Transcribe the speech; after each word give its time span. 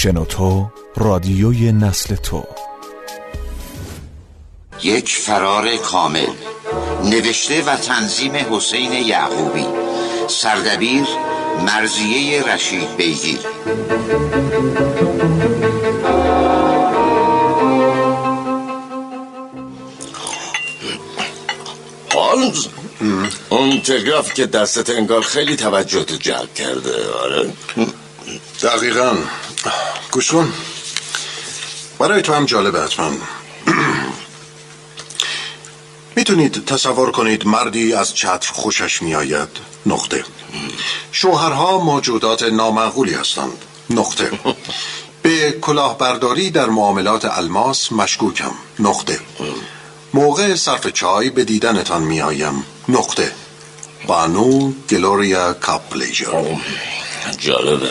شنوتو 0.00 0.70
رادیوی 0.96 1.72
نسل 1.72 2.14
تو. 2.14 2.44
یک 4.82 5.08
فرار 5.08 5.76
کامل. 5.76 6.26
نوشته 7.04 7.62
و 7.62 7.76
تنظیم 7.76 8.32
حسین 8.50 8.92
یعقوبی. 8.92 9.66
سردبیر 10.28 11.06
مرزیه 11.66 12.42
رشید 12.42 12.96
بیگیر. 12.96 13.38
هالمز 22.14 22.66
اون 23.48 23.80
تلگراف 23.80 24.34
که 24.34 24.46
دستت 24.46 24.90
انگار 24.90 25.22
خیلی 25.22 25.56
توجه 25.56 26.04
تو 26.04 26.16
جلب 26.16 26.54
کرده 26.54 27.10
آره. 27.22 27.52
دقیقا. 28.62 29.16
گوش 30.18 30.30
کن 30.30 30.52
برای 31.98 32.22
تو 32.22 32.34
هم 32.34 32.44
جالبه 32.44 32.82
حتما. 32.82 33.10
می‌تونید 36.16 36.64
تصور 36.64 37.10
کنید 37.10 37.46
مردی 37.46 37.94
از 37.94 38.14
چتر 38.14 38.52
خوشش 38.52 39.02
میآید. 39.02 39.48
نقطه. 39.86 40.24
شوهرها 41.12 41.78
موجودات 41.78 42.42
نامعقولی 42.42 43.14
هستند. 43.14 43.64
نقطه. 43.90 44.30
به 45.22 45.58
کلاهبرداری 45.60 46.50
در 46.50 46.66
معاملات 46.66 47.24
الماس 47.24 47.92
مشکوکم. 47.92 48.52
نقطه. 48.78 49.20
موقع 50.14 50.54
صرف 50.54 50.86
چای 50.86 51.30
به 51.30 51.44
دیدنتان 51.44 52.02
میآیم. 52.02 52.64
نقطه. 52.88 53.32
بانو 54.06 54.72
گلوریا 54.90 55.52
کاپلیجر. 55.52 56.56
جالبه. 57.38 57.90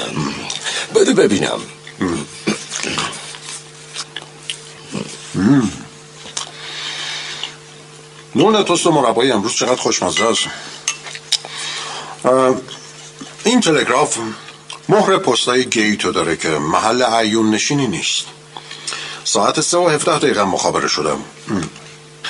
بده 0.95 1.14
ببینم. 1.14 1.59
نون 8.35 8.63
توست 8.63 8.88
و 8.88 8.91
مربای 8.91 9.31
امروز 9.31 9.53
چقدر 9.53 9.81
خوشمزه 9.81 10.23
است 10.23 10.47
این 13.44 13.61
تلگراف 13.61 14.17
مهر 14.89 15.17
پستای 15.17 15.66
گیتو 15.66 16.11
داره 16.11 16.35
که 16.35 16.49
محل 16.49 17.03
عیون 17.03 17.52
نشینی 17.52 17.88
نیست 17.88 18.25
ساعت 19.23 19.61
سه 19.61 19.77
و 19.77 19.89
هفته 19.89 20.19
دقیقه 20.19 20.44
مخابره 20.44 20.88
شدم. 20.88 21.19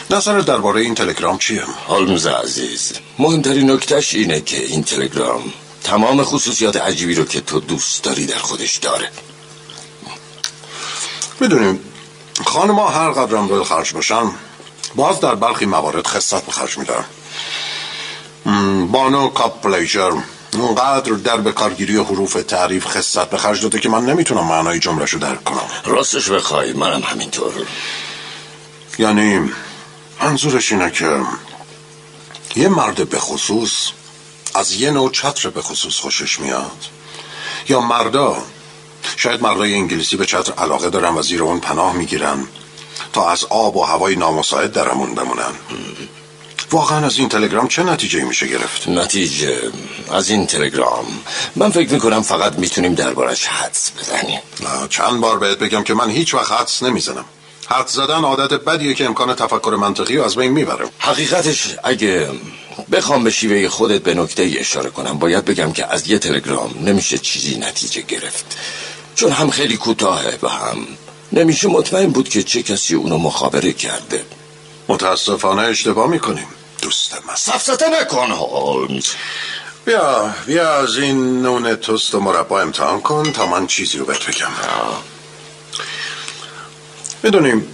نظر 0.09 0.39
درباره 0.39 0.81
این 0.81 0.95
تلگرام 0.95 1.37
چیه؟ 1.37 1.63
هالمز 1.87 2.25
عزیز 2.25 2.91
مهمترین 3.19 3.71
نکتهش 3.71 4.13
اینه 4.13 4.41
که 4.41 4.65
این 4.65 4.83
تلگرام 4.83 5.53
تمام 5.83 6.23
خصوصیات 6.23 6.75
عجیبی 6.75 7.15
رو 7.15 7.25
که 7.25 7.41
تو 7.41 7.59
دوست 7.59 8.03
داری 8.03 8.25
در 8.25 8.37
خودش 8.37 8.77
داره 8.77 9.09
می‌دونیم 11.39 11.79
خانما 12.45 12.87
هر 12.87 13.11
قدرم 13.11 13.47
دل 13.47 13.63
خرج 13.63 13.93
باشن 13.93 14.31
باز 14.95 15.19
در 15.19 15.35
برخی 15.35 15.65
موارد 15.65 16.07
خصت 16.07 16.45
به 16.45 16.51
خرج 16.51 16.77
میدن 16.77 17.05
بانو 18.91 19.29
کاپ 19.29 19.61
پلیجر 19.61 20.11
اونقدر 20.53 21.13
در 21.13 21.37
به 21.37 21.51
کارگیری 21.51 21.97
حروف 21.97 22.33
تعریف 22.33 22.87
خصت 22.87 23.29
به 23.29 23.37
خرج 23.37 23.61
داده 23.61 23.79
که 23.79 23.89
من 23.89 24.05
نمی‌تونم 24.05 24.47
معنای 24.47 24.79
جملش 24.79 25.09
رو 25.09 25.19
درک 25.19 25.43
کنم. 25.43 25.69
راستش 25.85 26.29
بخوای 26.29 26.73
منم 26.73 27.01
همینطور. 27.03 27.53
یعنی 28.99 29.51
منظورش 30.21 30.71
اینه 30.71 30.91
که 30.91 31.21
یه 32.55 32.67
مرد 32.67 33.09
به 33.09 33.19
خصوص 33.19 33.71
از 34.55 34.71
یه 34.71 34.91
نوع 34.91 35.11
چتر 35.11 35.49
به 35.49 35.61
خصوص 35.61 35.99
خوشش 35.99 36.39
میاد. 36.39 36.85
یا 37.69 37.81
مردا 37.81 38.37
شاید 39.15 39.41
مردای 39.41 39.73
انگلیسی 39.73 40.17
به 40.17 40.25
چتر 40.25 40.53
علاقه 40.57 40.89
دارن 40.89 41.13
و 41.13 41.21
زیر 41.21 41.43
اون 41.43 41.59
پناه 41.59 41.95
می‌گیرن 41.95 42.47
تا 43.13 43.29
از 43.29 43.45
آب 43.45 43.77
و 43.77 43.83
هوای 43.83 44.15
نامساعد 44.15 44.71
درمون 44.71 45.15
بمونن. 45.15 45.53
واقعا 46.71 47.05
از 47.05 47.17
این 47.17 47.29
تلگرام 47.29 47.67
چه 47.67 47.83
نتیجه 47.83 48.23
میشه 48.23 48.47
گرفت؟ 48.47 48.87
نتیجه 48.87 49.59
از 50.11 50.29
این 50.29 50.47
تلگرام. 50.47 51.05
من 51.55 51.71
فکر 51.71 51.93
می‌کنم 51.93 52.21
فقط 52.21 52.53
می‌تونیم 52.53 52.93
دربارش 52.93 53.45
حدس 53.45 53.91
بزنیم. 53.99 54.39
چند 54.89 55.21
بار 55.21 55.39
بهت 55.39 55.59
بگم 55.59 55.83
که 55.83 55.93
من 55.93 56.09
هیچ 56.09 56.33
وقت 56.33 56.51
حدس 56.51 56.83
نمی‌زنم. 56.83 57.25
حدس 57.69 57.93
زدن 57.93 58.23
عادت 58.23 58.53
بدیه 58.53 58.93
که 58.93 59.05
امکان 59.05 59.35
تفکر 59.35 59.77
منطقی 59.79 60.17
رو 60.17 60.23
از 60.23 60.35
بین 60.35 60.51
می‌بره 60.51 60.89
حقیقتش 60.99 61.75
اگه 61.83 62.29
بخوام 62.91 63.23
به 63.23 63.31
شیوه 63.31 63.69
خودت 63.69 64.01
به 64.01 64.13
نکته 64.13 64.51
اشاره 64.57 64.89
کنم 64.89 65.19
باید 65.19 65.45
بگم 65.45 65.73
که 65.73 65.93
از 65.93 66.07
یه 66.07 66.19
تلگرام 66.19 66.75
نمیشه 66.85 67.17
چیزی 67.17 67.57
نتیجه 67.57 68.01
گرفت. 68.01 68.57
چون 69.17 69.31
هم 69.31 69.49
خیلی 69.49 69.77
کوتاهه 69.77 70.37
و 70.41 70.47
هم 70.47 70.87
نمیشه 71.31 71.67
مطمئن 71.67 72.09
بود 72.09 72.29
که 72.29 72.43
چه 72.43 72.63
کسی 72.63 72.95
اونو 72.95 73.17
مخابره 73.17 73.73
کرده. 73.73 74.25
متاسفانه 74.87 75.61
اشتباه 75.61 76.07
می‌کنیم. 76.09 76.47
دوست 76.81 77.13
من 77.27 77.35
سفسته 77.35 77.85
نکن 78.01 78.31
هولمز. 78.31 79.07
بیا 79.85 80.33
بیا 80.45 80.73
از 80.73 80.97
این 80.97 81.41
نون 81.41 81.75
توست 81.75 82.15
و 82.15 82.19
مربا 82.19 82.61
امتحان 82.61 83.01
کن 83.01 83.31
تا 83.31 83.45
من 83.45 83.67
چیزی 83.67 83.97
رو 83.97 84.05
بهت 84.05 84.25
بگم. 84.25 84.47
می‌دونیم 87.23 87.67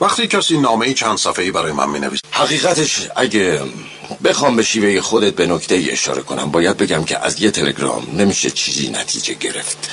وقتی 0.00 0.26
کسی 0.26 0.58
نامه 0.58 0.86
ای 0.86 0.94
چند 0.94 1.18
صفحه 1.18 1.44
ای 1.44 1.50
برای 1.50 1.72
من 1.72 1.88
می‌نویسه 1.88 2.22
حقیقتش 2.30 3.08
اگه 3.16 3.60
بخوام 4.24 4.56
به 4.56 4.62
شیوه 4.62 5.00
خودت 5.00 5.34
به 5.34 5.46
نکته 5.46 5.74
ای 5.74 5.90
اشاره 5.90 6.22
کنم 6.22 6.50
باید 6.50 6.76
بگم 6.76 7.04
که 7.04 7.18
از 7.18 7.40
یه 7.40 7.50
تلگرام 7.50 8.06
نمیشه 8.12 8.50
چیزی 8.50 8.88
نتیجه 8.88 9.34
گرفت. 9.34 9.90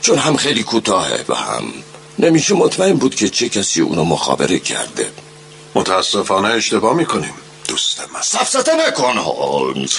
چون 0.00 0.18
هم 0.18 0.36
خیلی 0.36 0.62
کوتاهه 0.62 1.24
و 1.28 1.34
هم 1.34 1.64
نمیشه 2.18 2.54
مطمئن 2.54 2.92
بود 2.92 3.14
که 3.14 3.28
چه 3.28 3.48
کسی 3.48 3.80
اونو 3.80 4.04
مخابره 4.04 4.58
کرده. 4.58 5.10
متاسفانه 5.74 6.48
اشتباه 6.48 6.94
می‌کنیم 6.94 7.34
دوست 7.68 8.00
من. 8.14 8.22
سفسته 8.22 8.86
نکن 8.86 9.18
هولمز. 9.18 9.92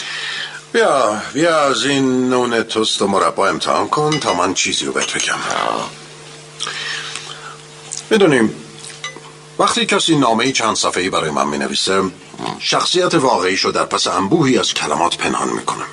بیا 0.73 1.21
بیا 1.33 1.59
از 1.59 1.85
این 1.85 2.29
نون 2.29 2.63
توست 2.63 3.01
و 3.01 3.07
مربا 3.07 3.47
امتحان 3.47 3.87
کن 3.87 4.19
تا 4.19 4.33
من 4.33 4.53
چیزی 4.53 4.85
رو 4.85 4.91
بهت 4.91 5.13
بگم. 5.13 5.39
می‌دونیم 8.09 8.55
وقتی 9.59 9.85
کسی 9.85 10.15
نامه 10.15 10.51
چند 10.51 10.75
صفحه 10.75 11.03
ای 11.03 11.09
برای 11.09 11.29
من 11.29 11.47
می 11.47 11.57
نویسه 11.57 12.01
شخصیت 12.59 13.13
واقعیشو 13.13 13.71
در 13.71 13.85
پس 13.85 14.07
انبوهی 14.07 14.57
از 14.57 14.73
کلمات 14.73 15.17
پنهان 15.17 15.49
می‌کنه. 15.49 15.83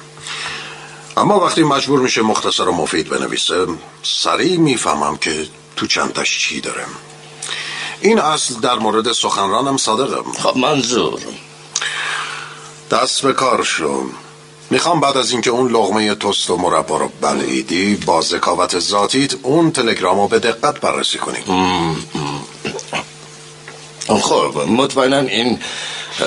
اما 1.19 1.41
وقتی 1.41 1.62
مجبور 1.62 2.01
میشه 2.01 2.23
مختصر 2.23 2.69
و 2.69 2.73
مفید 2.73 3.09
بنویسه 3.09 3.67
سریع 4.03 4.59
می‌فهمم 4.59 5.17
که 5.17 5.47
تو 5.77 5.87
چندش 5.87 6.39
چی 6.39 6.61
داره 6.61 6.84
این 8.01 8.19
اصل 8.19 8.55
در 8.55 8.75
مورد 8.75 9.12
سخنرانم 9.12 9.77
صادقم 9.77 10.33
خب 10.33 10.56
منظور. 10.56 11.21
دست 12.91 13.23
به 13.23 13.33
کار 13.33 13.65
شو. 13.65 14.05
می‌خوام 14.71 15.01
بعد 15.01 15.17
از 15.17 15.33
اینکه 15.33 15.51
اون 15.51 15.71
لغمه 15.71 16.15
توست 16.15 16.51
و 16.51 16.56
مربا 16.56 16.97
رو 16.97 17.11
بلعیدی 17.21 17.95
با 17.95 18.21
ذکاوت 18.21 18.79
ذاتیت 18.79 19.35
اون 19.43 19.71
تلگرام 19.71 20.21
رو 20.21 20.29
به 20.29 20.39
دقت 20.39 20.81
بررسی 20.81 21.19
کنی. 21.19 21.39
خب 24.09 24.59
مطمئنا 24.69 25.19
این 25.19 25.59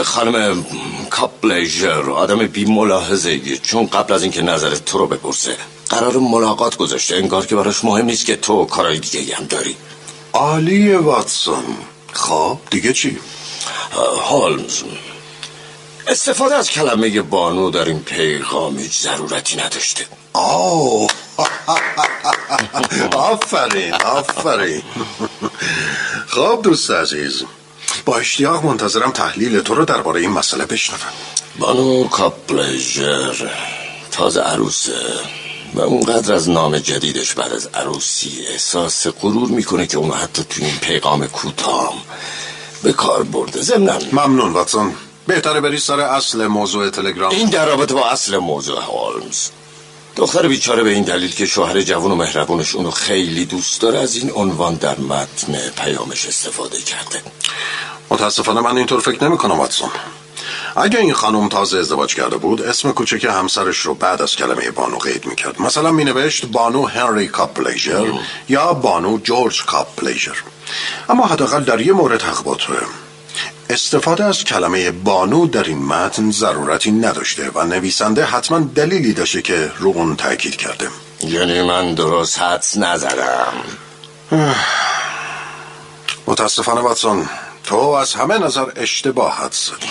خانم 0.04 0.66
کاپلیجر 1.10 2.12
آدم 2.12 2.48
بی 2.48 2.66
ملاحظه 2.66 3.58
چون 3.58 3.86
قبل 3.86 4.14
از 4.14 4.24
اینکه 4.24 4.42
نظرت 4.42 4.86
تو 4.86 4.98
رو 4.98 5.08
بپرسه. 5.08 5.58
قرار 5.90 6.18
ملاقات 6.18 6.78
گذاشته. 6.78 7.16
انگار 7.16 7.46
که 7.46 7.56
براش 7.56 7.84
مهم 7.84 8.06
نیست 8.06 8.26
که 8.26 8.36
تو 8.36 8.66
کارهای 8.66 9.00
دیگه 9.00 9.36
هم 9.36 9.46
داری. 9.46 9.76
عالی 10.34 10.94
واتسون. 10.94 11.64
خب 12.14 12.58
دیگه 12.70 12.94
چی؟ 12.94 13.18
هولمز 14.30 14.84
استفاده 16.08 16.56
از 16.56 16.70
کلمه 16.70 17.22
بانو 17.22 17.70
در 17.70 17.86
این 17.86 18.00
پیغام 18.00 18.78
هیچ 18.78 19.02
ضرورتی 19.02 19.58
نداشته. 19.58 20.06
آه. 20.34 21.08
آفرین 23.32 23.94
آفرین. 23.94 24.82
خب 26.34 26.60
دوست 26.64 26.92
عزیز. 26.92 27.44
با 28.06 28.18
اشتیاق 28.18 28.66
منتظرم 28.66 29.12
تحلیل 29.12 29.60
تو 29.60 29.76
رو 29.76 29.86
درباره 29.86 30.22
این 30.22 30.30
مسئله 30.30 30.66
بشنوم. 30.66 31.00
بانو 31.60 32.08
کاپلیجر 32.08 33.50
تازه 34.12 34.42
عروسه. 34.42 35.02
و 35.74 35.82
اونقدر 35.82 36.34
از 36.34 36.50
نام 36.50 36.78
جدیدش 36.78 37.34
بعد 37.34 37.54
از 37.54 37.70
عروسی 37.74 38.46
احساس 38.48 39.08
غرور 39.08 39.50
می‌کنه 39.50 39.88
که 39.88 39.98
اونو 39.98 40.14
حتی 40.14 40.44
تو 40.44 40.64
این 40.64 40.78
پیغام 40.78 41.28
کوتاه 41.28 41.94
به 42.84 42.94
کار 42.94 43.24
برده. 43.24 43.62
ضمناً 43.62 44.00
ممنون 44.12 44.54
واتسون. 44.54 44.94
بهتره 45.28 45.62
بری 45.62 45.80
سر 45.80 46.00
اصل 46.00 46.48
موضوع 46.48 46.90
تلگرام. 46.90 47.32
این 47.32 47.50
در 47.50 47.66
رابطه 47.66 47.94
با 47.94 48.10
اصل 48.10 48.38
موضوع 48.38 48.82
هولمز. 48.82 49.50
دختر 50.16 50.48
بیچاره 50.48 50.84
به 50.84 50.90
این 50.90 51.04
دلیل 51.04 51.32
که 51.32 51.46
شوهر 51.46 51.82
جوان 51.82 52.12
و 52.12 52.16
مهربونش 52.16 52.76
اونو 52.76 52.92
خیلی 52.92 53.46
دوست 53.46 53.82
داره 53.82 54.00
از 54.00 54.16
این 54.16 54.32
عنوان 54.32 54.76
در 54.76 55.00
متن 55.00 55.70
پیامش 55.84 56.26
استفاده 56.26 56.82
کرده. 56.82 57.22
متاسفانه 58.10 58.62
من 58.62 58.78
اینطور 58.78 59.00
فکر 59.00 59.24
نمی 59.24 59.38
کنم 59.38 59.60
واتسون. 59.60 59.90
اگه 60.76 61.00
این 61.00 61.14
خانم 61.14 61.50
تازه 61.50 61.78
ازدواج 61.78 62.16
کرده 62.16 62.38
بود 62.38 62.62
اسم 62.62 62.92
کوچک 62.92 63.24
همسرش 63.26 63.78
رو 63.78 63.94
بعد 63.94 64.22
از 64.22 64.36
کلمه 64.36 64.72
بانو 64.72 64.98
قید 64.98 65.26
می‌کرد. 65.26 65.62
مثلا 65.62 65.92
مینوشت 65.92 66.46
بانو 66.46 66.88
هنری 66.88 67.28
کاپ 67.28 67.54
پلیجر 67.54 68.14
یا 68.50 68.74
بانو 68.74 69.18
جورج 69.18 69.66
کاپ 69.66 69.96
پلیجر 69.96 70.36
اما 71.10 71.26
حداقل 71.26 71.64
در 71.64 71.82
یه 71.82 71.94
مورد 71.94 72.22
حق 72.22 72.44
با 72.44 72.56
توه. 72.56 72.78
استفاده 73.72 74.24
از 74.24 74.44
کلمه 74.44 74.92
بانو 74.92 75.48
در 75.48 75.64
این 75.64 75.86
متن 75.86 76.32
ضرورتی 76.32 76.92
نداشته 76.92 77.52
و 77.56 77.64
نویسنده 77.64 78.26
حتما 78.26 78.60
دلیلی 78.60 79.14
داشته 79.14 79.42
که 79.42 79.72
رو 79.78 79.90
اون 79.90 80.16
تاکید 80.16 80.56
کرده. 80.56 80.88
یعنی 81.22 81.62
من 81.62 81.94
درست 81.94 82.40
حدس 82.40 82.78
نزدم. 82.78 83.54
متاسفانه 86.28 86.82
واتسون 86.82 87.30
تو 87.64 87.76
از 87.76 88.14
همه 88.14 88.38
نظر 88.38 88.66
اشتباه 88.76 89.38
حدس 89.38 89.68
زدی. 89.68 89.88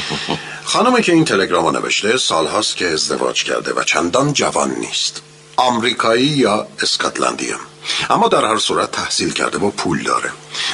خانمی 0.72 1.02
که 1.02 1.12
این 1.12 1.24
تلگرام 1.24 1.64
رو 1.64 1.70
نوشته 1.70 2.18
سالهاست 2.18 2.76
که 2.76 2.88
ازدواج 2.88 3.44
کرده 3.44 3.72
و 3.72 3.84
چندان 3.84 4.32
جوان 4.32 4.70
نیست. 4.70 5.22
آمریکایی 5.56 6.26
یا 6.26 6.66
اسکاتلندیه. 6.82 7.54
اما 8.10 8.28
در 8.28 8.44
هر 8.44 8.58
صورت 8.58 8.90
تحصیل 8.90 9.32
کرده 9.32 9.58
و 9.58 9.70
پول 9.70 10.02
داره. 10.02 10.32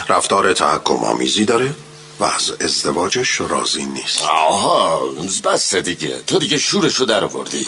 رفتار 0.08 0.52
تحکم 0.52 0.94
آمیزی 0.94 1.44
داره. 1.44 1.74
و 2.20 2.24
از 2.24 2.50
ازدواجش 2.60 3.40
راضی 3.40 3.84
نیست. 3.84 4.22
آها 4.22 5.08
بس 5.44 5.74
دیگه. 5.74 6.20
تو 6.26 6.38
دیگه 6.38 6.58
شورشو 6.58 7.04
در 7.04 7.24
آوردی 7.24 7.66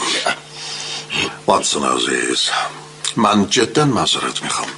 واتسون 1.47 1.85
عزیز 1.85 2.39
من 3.17 3.51
جدا 3.51 3.85
معذرت 3.85 4.43
می‌خوام. 4.43 4.69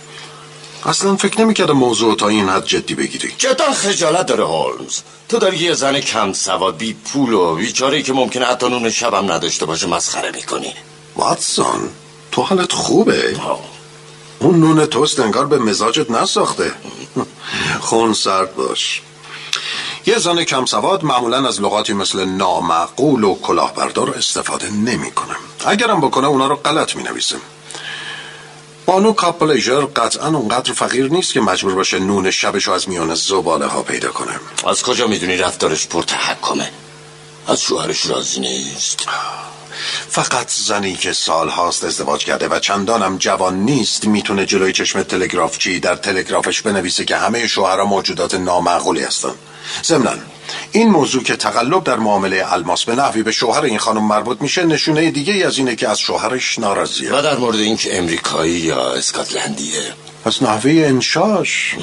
اصلا 0.84 1.17
فکر 1.17 1.40
نمی‌کردم 1.40 1.72
موضوع 1.76 2.17
تا 2.17 2.28
این 2.28 2.49
حد 2.49 2.64
جدی 2.67 2.94
بگیری. 2.94 3.34
جدا 3.38 3.72
خجالت 3.72 4.26
داره 4.26 4.44
هولمز. 4.44 5.00
تو 5.28 5.38
داری 5.38 5.56
یه 5.56 5.75
زن 5.75 6.00
کم 6.00 6.32
سواد 6.32 6.76
بی 6.76 6.93
پول 6.93 7.32
و 7.32 7.55
بیچاره 7.55 8.02
که 8.02 8.12
ممکنه 8.12 8.46
حتی 8.46 8.69
نون 8.69 8.90
شبم 8.90 9.32
نداشته 9.32 9.66
باشه 9.66 9.87
مسخره 9.87 10.31
می‌کنی. 10.31 10.75
واتسون 11.16 11.88
تو 12.32 12.43
حالت 12.43 12.73
خوبه. 12.73 13.37
اون 14.38 14.61
نون 14.61 14.87
توست 14.87 15.20
انگار 15.20 15.46
به 15.46 15.58
مزاجت 15.58 16.11
نساخته. 16.11 16.73
خون 17.81 18.12
سرد 18.12 18.55
باش. 18.55 19.02
یه 20.06 20.19
زن 20.19 20.44
کم 20.44 20.64
سواد 20.64 21.05
معمولا 21.05 21.49
از 21.49 21.61
لغاتی 21.61 21.93
مثل 21.93 22.25
نامعقول 22.25 23.25
و 23.25 23.35
کلاهبردار 23.35 24.11
استفاده 24.11 24.70
نمی‌کنه. 24.70 25.37
اگرم 25.67 26.00
بکنه 26.00 26.26
اونا 26.26 26.47
رو 26.47 26.56
غلط 26.56 26.97
می 26.97 27.02
نویسه. 27.02 27.37
بانو 28.87 29.12
کاپلیجر 29.12 29.81
قطعا 29.81 30.29
اونقدر 30.29 30.73
فقیر 30.73 31.12
نیست 31.12 31.32
که 31.32 31.41
مجبور 31.41 31.75
باشه 31.75 31.99
نون 31.99 32.31
شبش 32.31 32.69
از 32.69 32.88
میان 32.88 33.14
زباله 33.14 33.67
ها 33.67 33.82
پیدا 33.82 34.11
کنه. 34.11 34.41
از 34.67 34.82
کجا 34.82 35.06
می‌دونی 35.06 35.37
رفتارش 35.37 35.87
پر 35.87 36.02
تحکمه 36.02 36.70
از 37.49 37.61
شوهرش 37.61 38.06
راضی 38.06 38.41
نیست. 38.41 39.06
فقط 40.09 40.50
زنی 40.50 40.97
که 40.97 41.12
سال 41.12 41.49
هاست 41.49 41.85
ازدواج 41.85 42.25
کرده 42.25 42.49
و 42.49 42.59
چندانم 42.59 43.19
جوان 43.19 43.56
نیست 43.61 44.06
می‌تونه 44.06 44.47
جلوی 44.47 44.73
چشم 44.73 45.03
تلگرافچی 45.03 45.81
در 45.81 45.97
تلگرافش 45.97 46.62
بنویسه 46.62 47.05
که 47.05 47.17
همه 47.17 47.47
شوهرها 47.47 47.85
موجودات 47.85 48.35
نامعقولی 48.35 49.03
هستن. 49.03 49.35
ضمنا 49.85 50.12
این 50.73 50.91
موضوع 50.91 51.23
که 51.23 51.37
تقلب 51.37 51.85
در 51.85 51.97
معامله 51.97 52.53
الماس 52.53 52.85
به 52.85 52.94
نحوی 52.94 53.23
به 53.23 53.32
شوهر 53.32 53.65
این 53.65 53.79
خانم 53.79 54.05
مربوط 54.05 54.41
میشه 54.41 54.65
نشونه 54.65 55.11
دیگه 55.11 55.47
از 55.47 55.59
اینه 55.59 55.77
که 55.77 55.88
از 55.88 55.99
شوهرش 55.99 56.59
ناراضیه. 56.59 57.15
و 57.15 57.23
در 57.23 57.37
مورد 57.37 57.56
اینکه 57.56 57.99
امریکایی 57.99 58.53
یا 58.53 58.93
اسکاتلندیه. 58.93 59.94
از 60.25 60.43
نحوه 60.43 60.71
انشاش؟ 60.71 61.76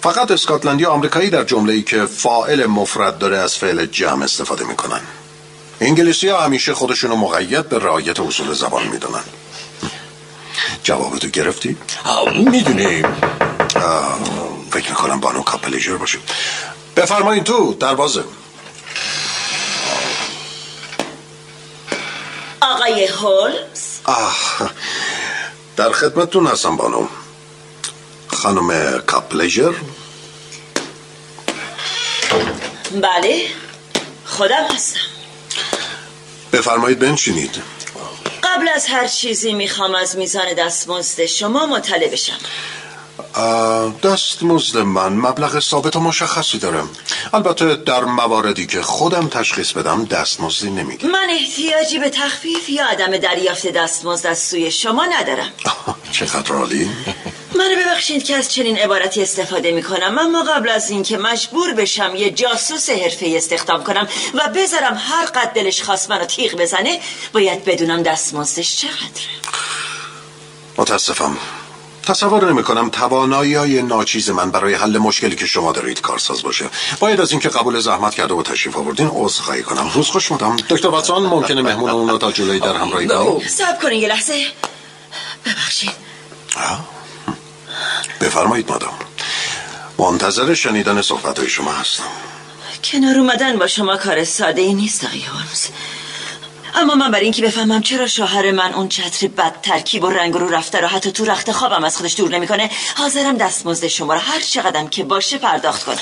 فقط 0.00 0.30
اسکاتلندی 0.30 0.82
یا 0.82 0.90
آمریکایی 0.90 1.30
در 1.30 1.44
جمله 1.44 1.72
ای 1.72 1.82
که 1.82 2.06
فائل 2.06 2.66
مفرد 2.66 3.18
داره 3.18 3.36
از 3.36 3.54
فعل 3.54 3.86
جمع 3.86 4.24
استفاده 4.24 4.64
می‌کنن. 4.64 5.00
انگلیسی 5.80 6.28
ها 6.28 6.44
همیشه 6.44 6.74
خودشونو 6.74 7.16
مقید 7.16 7.68
به 7.68 7.78
رعایت 7.78 8.20
اصول 8.20 8.54
زبان 8.54 8.86
می‌دونن. 8.86 9.24
جوابتو 10.82 11.28
گرفتی؟ 11.28 11.76
می‌دونی. 12.34 13.02
فکر 14.70 14.88
می‌کنم 14.90 15.20
بانو 15.20 15.42
کاپلیجر 15.42 15.96
باشه. 15.96 16.18
بفرمایید 16.96 17.44
تو 17.44 17.74
دروازه. 17.74 18.24
آقای 22.62 23.06
هولمز 23.06 23.82
آه 24.04 24.36
در 25.76 25.92
خدمتتون 25.92 26.46
هستم 26.46 26.76
بانو. 26.76 27.08
خانم 28.26 28.98
کاپلیجر 28.98 29.72
بله 33.02 33.46
خودم 34.24 34.66
هستم. 34.74 35.00
بفرمایید 36.54 36.98
بنشینید. 36.98 37.62
قبل 38.42 38.68
از 38.68 38.86
هر 38.86 39.06
چیزی 39.06 39.52
می‌خوام 39.54 39.94
از 39.94 40.16
میزان 40.16 40.52
دستمزد 40.58 41.24
شما 41.24 41.66
مطلع 41.66 42.08
بشم. 42.08 42.38
دستمزد 44.02 44.78
من 44.78 45.12
مبلغ 45.12 45.60
ثابت 45.60 45.96
و 45.96 46.00
مشخصی 46.00 46.58
دارم. 46.58 46.88
البته 47.32 47.76
در 47.76 48.04
مواردی 48.04 48.66
که 48.66 48.82
خودم 48.82 49.28
تشخیص 49.28 49.72
بدم 49.72 50.04
دستمزدی 50.04 50.70
نمی‌گیرم. 50.70 51.12
من 51.12 51.28
احتیاجی 51.30 51.98
به 51.98 52.10
تخفیف 52.10 52.68
یا 52.68 52.86
عدم 52.86 53.16
دریافت 53.16 53.66
دستمزد 53.66 54.26
از 54.26 54.38
سوی 54.38 54.70
شما 54.70 55.04
ندارم. 55.04 55.52
چقدر 56.18 56.54
عالی. 56.54 56.90
منو 57.56 57.76
ببخشید 57.84 58.24
که 58.24 58.36
از 58.36 58.52
چنین 58.52 58.78
عبارتی 58.78 59.22
استفاده 59.22 59.72
می‌کنم 59.72 60.18
اما 60.18 60.42
قبل 60.42 60.68
از 60.68 60.90
اینکه 60.90 61.18
مجبور 61.18 61.74
بشم 61.74 62.14
یه 62.14 62.30
جاسوس 62.30 62.90
حرفه 62.90 63.32
استخدام 63.36 63.84
کنم 63.84 64.08
و 64.34 64.48
بذارم 64.56 64.94
هر 64.98 65.26
قد 65.26 65.52
دلش 65.54 65.82
خواست 65.82 66.10
منو 66.10 66.24
تیغ 66.24 66.54
بزنه 66.54 67.00
باید 67.32 67.64
بدونم 67.64 68.02
دستمزدش 68.02 68.76
چقدره. 68.76 69.34
متاسفم. 70.78 71.36
تصور 72.06 72.50
نمی 72.50 72.62
کنم 72.62 72.90
توانایی 72.90 73.54
های 73.54 73.82
ناچیز 73.82 74.30
من 74.30 74.50
برای 74.50 74.74
حل 74.74 74.98
مشکلی 74.98 75.36
که 75.36 75.46
شما 75.46 75.72
دارید 75.72 76.00
کارساز 76.00 76.42
باشه. 76.42 76.64
باید 77.00 77.20
از 77.20 77.30
اینکه 77.30 77.48
قبول 77.48 77.80
زحمت 77.80 78.14
کرده 78.14 78.34
و 78.34 78.42
تشریف 78.42 78.76
آوردین 78.76 79.10
عذرخواهی 79.14 79.62
کنم. 79.62 79.90
روز 79.94 80.08
خوش 80.08 80.32
مدام 80.32 80.56
دکتر 80.56 80.88
واتسون 80.88 81.22
ممکنه 81.22 81.62
مهمون 81.62 81.90
اون 81.90 82.08
رو 82.08 82.18
تا 82.18 82.32
جلوی 82.32 82.60
در 82.60 82.76
همراهی 82.76 83.06
کنیم 83.06 83.48
صبر 83.48 83.78
کنین 83.82 84.02
یه 84.02 84.08
لحظه. 84.08 84.46
ببخشید. 85.46 85.90
بفرمایید 88.20 88.70
مادام. 88.70 88.94
منتظر 89.98 90.54
شنیدن 90.54 91.02
صحبت 91.02 91.38
های 91.38 91.48
شما 91.48 91.72
هستم. 91.72 92.04
کنار 92.84 93.18
اومدن 93.18 93.58
با 93.58 93.66
شما 93.66 93.96
کار 93.96 94.24
ساده 94.24 94.62
ای 94.62 94.74
نیست 94.74 95.04
آقای 95.04 95.20
هولمز. 95.20 95.66
اما 96.74 96.94
من 96.94 97.10
برای 97.10 97.24
اینکه 97.24 97.42
بفهمم 97.42 97.80
چرا 97.80 98.06
شوهر 98.06 98.50
من 98.50 98.74
اون 98.74 98.88
چتر 98.88 99.28
بد 99.28 99.60
ترکیب 99.62 100.04
و 100.04 100.10
رنگ 100.10 100.34
رو 100.34 100.48
رفته 100.48 100.80
رو 100.80 100.88
حتی 100.88 101.12
تو 101.12 101.24
رخت 101.24 101.52
خوابم 101.52 101.84
از 101.84 101.96
خودش 101.96 102.16
دور 102.16 102.30
نمی‌کنه 102.30 102.70
حاضرم 102.96 103.36
دستمزد 103.36 103.86
شما 103.86 104.14
رو 104.14 104.20
هر 104.20 104.40
چقدرم 104.40 104.88
که 104.88 105.04
باشه 105.04 105.38
پرداخت 105.38 105.84
کنم. 105.84 105.98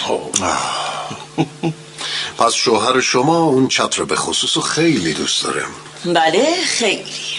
پس 2.39 2.53
شوهر 2.53 3.01
شما 3.01 3.39
اون 3.39 3.69
چتر 3.69 4.05
به 4.05 4.17
خصوص 4.17 4.65
خیلی 4.65 5.15
دوست 5.15 5.45
داره. 5.45 5.65
بله 6.05 6.57
خیلی. 6.67 7.05
خب 7.05 7.32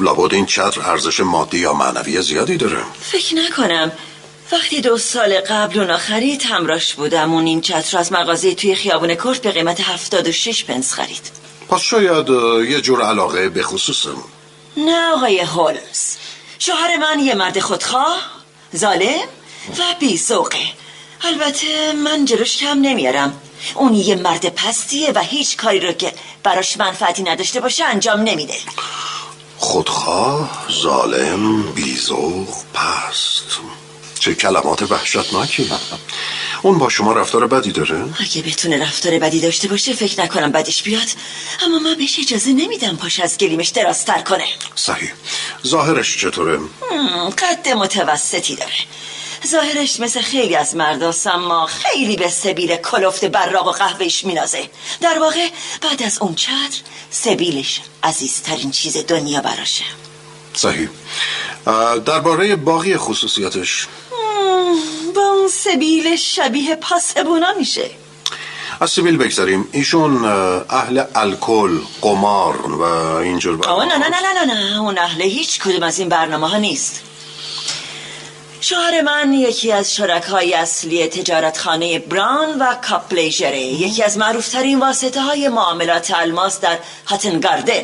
لابد 0.00 0.34
این 0.34 0.46
چتر 0.46 0.80
ارزش 0.80 1.20
مادی 1.20 1.58
یا 1.58 1.72
معنوی 1.72 2.22
زیادی 2.22 2.56
داره. 2.56 2.82
فکر 3.00 3.34
نکنم. 3.34 3.92
وقتی 4.52 4.80
دو 4.80 4.98
سال 4.98 5.40
قبل 5.40 5.80
اونا 5.80 5.96
خرید 5.96 6.42
همراش 6.42 6.94
بودم 6.94 7.32
اون 7.32 7.46
این 7.46 7.60
چتر 7.60 7.98
از 7.98 8.12
مغازه 8.12 8.54
توی 8.54 8.74
خیابون 8.74 9.14
کرد 9.14 9.42
به 9.42 9.50
قیمت 9.50 9.80
76 9.80 10.64
پنس 10.64 10.92
خرید. 10.92 11.30
پس 11.68 11.80
شاید 11.80 12.28
یه 12.70 12.80
جور 12.80 13.02
علاقه 13.02 13.48
به 13.48 13.62
خصوصم 13.62 14.24
نه 14.76 15.12
آقای 15.14 15.40
هولمز. 15.40 16.16
شوهر 16.58 16.96
من 16.96 17.20
یه 17.20 17.34
مرد 17.34 17.58
خودخواه 17.60 18.18
ظالم 18.76 19.28
و 19.78 19.82
بیزوقه 20.00 20.66
البته 21.24 21.92
من 21.92 22.24
جلوش 22.24 22.56
کم 22.56 22.78
نمیارم. 22.80 23.40
اون 23.74 23.94
یه 23.94 24.14
مرد 24.14 24.54
پستیه 24.54 25.12
و 25.12 25.18
هیچ 25.18 25.56
کاری 25.56 25.80
رو 25.80 25.92
که 25.92 26.12
براش 26.42 26.76
منفعتی 26.76 27.22
نداشته 27.22 27.60
باشه 27.60 27.84
انجام 27.84 28.20
نمیده. 28.20 28.54
خودخواه 29.58 30.66
ظالم 30.82 31.62
بیزوق 31.72 32.48
پست. 32.74 33.58
چه 34.18 34.34
کلمات 34.34 34.82
وحشتناکی. 34.82 35.70
اون 36.62 36.78
با 36.78 36.88
شما 36.88 37.12
رفتار 37.12 37.46
بدی 37.46 37.72
داره؟ 37.72 38.04
اگه 38.20 38.42
بتونه 38.42 38.82
رفتار 38.82 39.18
بدی 39.18 39.40
داشته 39.40 39.68
باشه 39.68 39.92
فکر 39.92 40.20
نکنم 40.20 40.52
بدش 40.52 40.82
بیاد. 40.82 41.08
اما 41.62 41.78
من 41.78 41.94
بهش 41.94 42.18
اجازه 42.18 42.52
نمیدم 42.52 42.96
پاش 42.96 43.20
از 43.20 43.38
گلیمش 43.38 43.68
درازتر 43.68 44.20
کنه. 44.20 44.44
صحیح. 44.74 45.12
ظاهرش 45.66 46.18
چطوره؟ 46.18 46.58
قد 47.38 47.68
متوسطی 47.68 48.56
داره. 48.56 48.72
ظاهرش 49.46 50.00
مثل 50.00 50.20
خیلی 50.20 50.56
از 50.56 50.76
مرداست 50.76 51.26
اما 51.26 51.66
خیلی 51.66 52.16
به 52.16 52.28
سبیل 52.28 52.76
کلفت 52.76 53.24
براق 53.24 53.66
و 53.66 53.70
قهوهش 53.70 54.24
مینازه. 54.24 54.70
در 55.00 55.18
واقع 55.18 55.48
بعد 55.82 56.02
از 56.02 56.18
اون 56.22 56.34
چتر 56.34 56.80
سبیلش 57.10 57.80
عزیزترین 58.02 58.70
چیز 58.70 58.96
دنیا 58.96 59.40
براشه. 59.40 59.84
صحیح. 60.54 60.88
درباره 62.06 62.56
باقی 62.56 62.96
خصوصیاتش. 62.96 63.86
با 65.14 65.22
اون 65.22 65.48
سبیل 65.48 66.16
شبیه 66.16 66.76
پاسبونا 66.76 67.52
میشه. 67.58 67.90
از 68.80 68.90
سیبیل 68.90 69.16
بگذاریم. 69.16 69.68
ایشون 69.72 70.24
اهل 70.24 71.04
الکل 71.14 71.78
قمار 72.00 72.72
و 72.72 72.82
اینجور 72.82 73.56
برنامه 73.56 73.84
نه 73.84 73.98
نه 73.98 74.08
نه 74.08 74.44
نه 74.44 74.54
نه 74.54 74.80
اون 74.80 74.98
اهل 74.98 75.22
هیچ 75.22 75.60
کدوم 75.60 75.82
از 75.82 75.98
این 75.98 76.08
برنامه 76.08 76.48
ها 76.48 76.56
نیست. 76.56 77.02
شوهر 78.60 79.00
من 79.00 79.32
یکی 79.32 79.72
از 79.72 79.94
شرکای 79.94 80.54
اصلی 80.54 81.06
تجارتخانه 81.06 81.98
بران 81.98 82.58
و 82.58 82.74
کاپلیجره 82.74 83.60
یکی 83.60 84.02
از 84.02 84.18
معروفترین 84.18 84.80
واسطه 84.80 85.22
های 85.22 85.48
معاملات 85.48 86.12
الماس 86.14 86.60
در 86.60 86.78
هاتن 87.06 87.40
گاردن. 87.40 87.82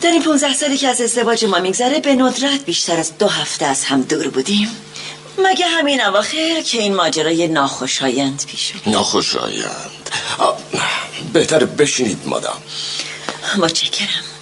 در 0.00 0.10
این 0.10 0.22
15 0.22 0.54
سالی 0.54 0.76
که 0.76 0.88
از 0.88 1.00
ازدواج 1.00 1.44
ما 1.44 1.58
میگذره 1.58 2.00
به 2.00 2.14
ندرت 2.14 2.64
بیشتر 2.64 2.96
از 2.96 3.18
دو 3.18 3.28
هفته 3.28 3.66
از 3.66 3.84
هم 3.84 4.02
دور 4.02 4.28
بودیم. 4.28 4.76
مگه 5.38 5.66
همین 5.66 6.04
اواخر 6.04 6.60
که 6.64 6.78
این 6.78 6.94
ماجرای 6.94 7.48
ناخوشایند 7.48 8.44
پیش 8.46 8.72
ناخوشایند. 8.86 10.10
بهتر 11.32 11.64
بشینید 11.64 12.18
مادام. 12.26 12.62
متشکرم. 13.58 14.35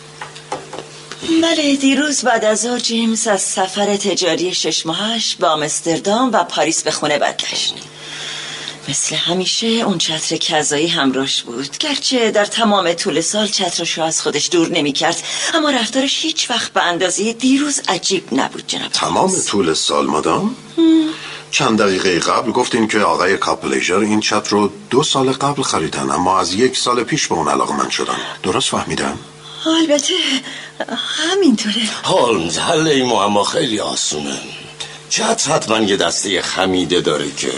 بله 1.43 1.76
دیروز 1.76 2.23
بعد 2.23 2.45
از 2.45 2.61
ظهر 2.61 2.78
جیمز 2.78 3.26
از 3.26 3.43
سفر 3.43 3.97
تجاری 3.97 4.54
شش 4.54 4.87
ماهش 4.87 5.35
به 5.35 5.47
آمستردام 5.47 6.33
و 6.33 6.45
پاریس 6.45 6.83
به 6.83 6.90
خونه 6.90 7.19
برگشت 7.19 7.75
مثل 8.88 9.16
همیشه 9.16 9.66
اون 9.66 9.99
چتر 9.99 10.37
کذایی 10.37 10.88
همراش 10.88 11.43
بود 11.43 11.78
گرچه 11.78 12.31
در 12.31 12.45
تمام 12.45 12.93
طول 12.93 13.21
سال 13.21 13.47
چترشو 13.47 14.02
از 14.02 14.21
خودش 14.23 14.49
دور 14.52 14.69
نمی 14.69 14.93
کرد 14.93 15.23
اما 15.54 15.71
رفتارش 15.71 16.23
هیچ 16.23 16.50
وقت 16.50 16.73
به 16.73 16.83
اندازه 16.83 17.33
دیروز 17.33 17.81
عجیب 17.88 18.25
نبود 18.33 18.64
جناب 18.66 18.93
تمام 18.93 19.33
طول 19.47 19.75
سال 19.75 20.07
مادام؟ 20.07 20.57
چند 21.50 21.78
دقیقه 21.78 22.19
قبل 22.19 22.52
گفتین 22.52 22.88
که 22.88 22.99
آقای 22.99 23.37
کاپلیجر 23.37 23.99
این 23.99 24.21
چتر 24.21 24.50
رو 24.50 24.71
دو 24.90 25.02
سال 25.02 25.33
قبل 25.33 25.62
خریدن 25.62 26.11
اما 26.11 26.40
از 26.40 26.54
یک 26.54 26.76
سال 26.76 27.04
پیش 27.04 27.28
به 27.28 27.35
اون 27.35 27.49
علاقه 27.49 27.76
من 27.76 27.90
شدن 27.90 28.16
درست 28.43 28.69
فهمیدم؟ 28.69 29.19
البته 29.66 30.14
همینطوره. 31.30 31.83
هولمز 32.04 32.59
حل 32.59 32.88
این 32.88 33.06
معما 33.06 33.44
خیلی 33.44 33.80
آسونه. 33.80 34.38
چتر 35.11 35.52
حتما 35.52 35.78
یه 35.78 35.97
دسته 35.97 36.42
خمیده 36.42 37.00
داره 37.00 37.30
که 37.37 37.52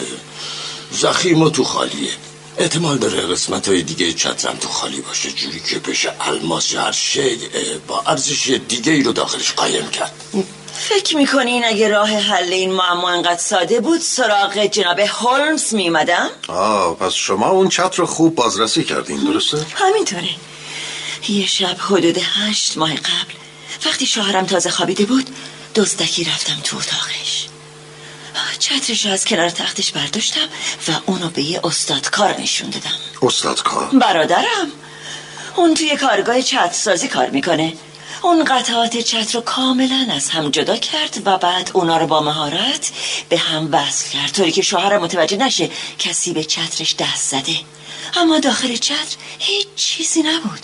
زخیم 0.92 1.42
و 1.42 1.50
تو 1.50 1.64
خالیه. 1.64 2.10
احتمال 2.58 2.98
داره 2.98 3.20
قسمت 3.20 3.68
های 3.68 3.82
دیگه 3.82 4.12
چترم 4.12 4.56
تو 4.56 4.68
خالی 4.68 5.00
باشه 5.00 5.30
جوری 5.30 5.60
که 5.60 5.78
بشه 5.78 6.12
الماس 6.20 6.74
هر 6.74 6.92
شی 6.92 7.38
با 7.86 8.02
ارزش 8.06 8.60
دیگه 8.68 8.92
ای 8.92 9.02
رو 9.02 9.12
داخلش 9.12 9.52
قایم 9.52 9.90
کرد. 9.90 10.12
فکر 10.72 11.16
می‌کنین 11.16 11.64
اگه 11.64 11.88
راه 11.88 12.08
حل 12.08 12.52
این 12.52 12.72
معما 12.72 13.10
انقدر 13.10 13.40
ساده 13.40 13.80
بود 13.80 14.00
سراغ 14.00 14.58
جناب 14.58 14.98
هولمز 14.98 15.74
میمدم؟ 15.74 16.28
آه 16.48 16.96
پس 16.96 17.12
شما 17.12 17.48
اون 17.48 17.68
چتر 17.68 17.96
رو 17.96 18.06
خوب 18.06 18.34
بازرسی 18.34 18.84
کردین 18.84 19.24
درسته؟ 19.24 19.66
همینطوره. 19.74 20.28
یه 21.32 21.46
شب 21.46 21.76
حدود 21.78 22.18
هشت 22.18 22.76
ماه 22.76 22.94
قبل 22.94 23.34
وقتی 23.86 24.06
شوهرم 24.06 24.46
تازه 24.46 24.70
خوابیده 24.70 25.04
بود 25.04 25.30
دزدکی 25.74 26.24
رفتم 26.24 26.60
تو 26.64 26.76
اتاقش. 26.76 27.46
چترش 28.58 29.06
از 29.06 29.24
کنار 29.24 29.50
تختش 29.50 29.92
برداشتم 29.92 30.48
و 30.88 30.92
اونو 31.06 31.28
به 31.28 31.42
یه 31.42 31.60
استادکار 31.64 32.40
نشون 32.40 32.70
دادم. 32.70 32.94
استادکار؟ 33.22 33.86
برادرم. 33.86 34.72
اون 35.56 35.74
توی 35.74 35.96
کارگاه 35.96 36.42
چتر 36.42 36.72
سازی 36.72 37.08
کار 37.08 37.30
می‌کنه. 37.30 37.72
اون 38.22 38.44
قطعات 38.44 38.96
چتر 38.96 39.32
رو 39.34 39.40
کاملا 39.40 40.08
از 40.12 40.30
هم 40.30 40.50
جدا 40.50 40.76
کرد 40.76 41.22
و 41.24 41.38
بعد 41.38 41.70
اونا 41.74 41.98
رو 41.98 42.06
با 42.06 42.20
مهارت 42.20 42.90
به 43.28 43.38
هم 43.38 43.68
وصل 43.72 44.10
کرد. 44.10 44.32
طوری 44.32 44.52
که 44.52 44.62
شوهرم 44.62 45.02
متوجه 45.02 45.36
نشه 45.36 45.70
کسی 45.98 46.32
به 46.32 46.44
چترش 46.44 46.96
دست 46.96 47.30
زده. 47.30 47.56
اما 48.16 48.38
داخل 48.38 48.76
چتر 48.76 49.16
هیچ 49.38 49.66
چیزی 49.76 50.22
نبود. 50.22 50.60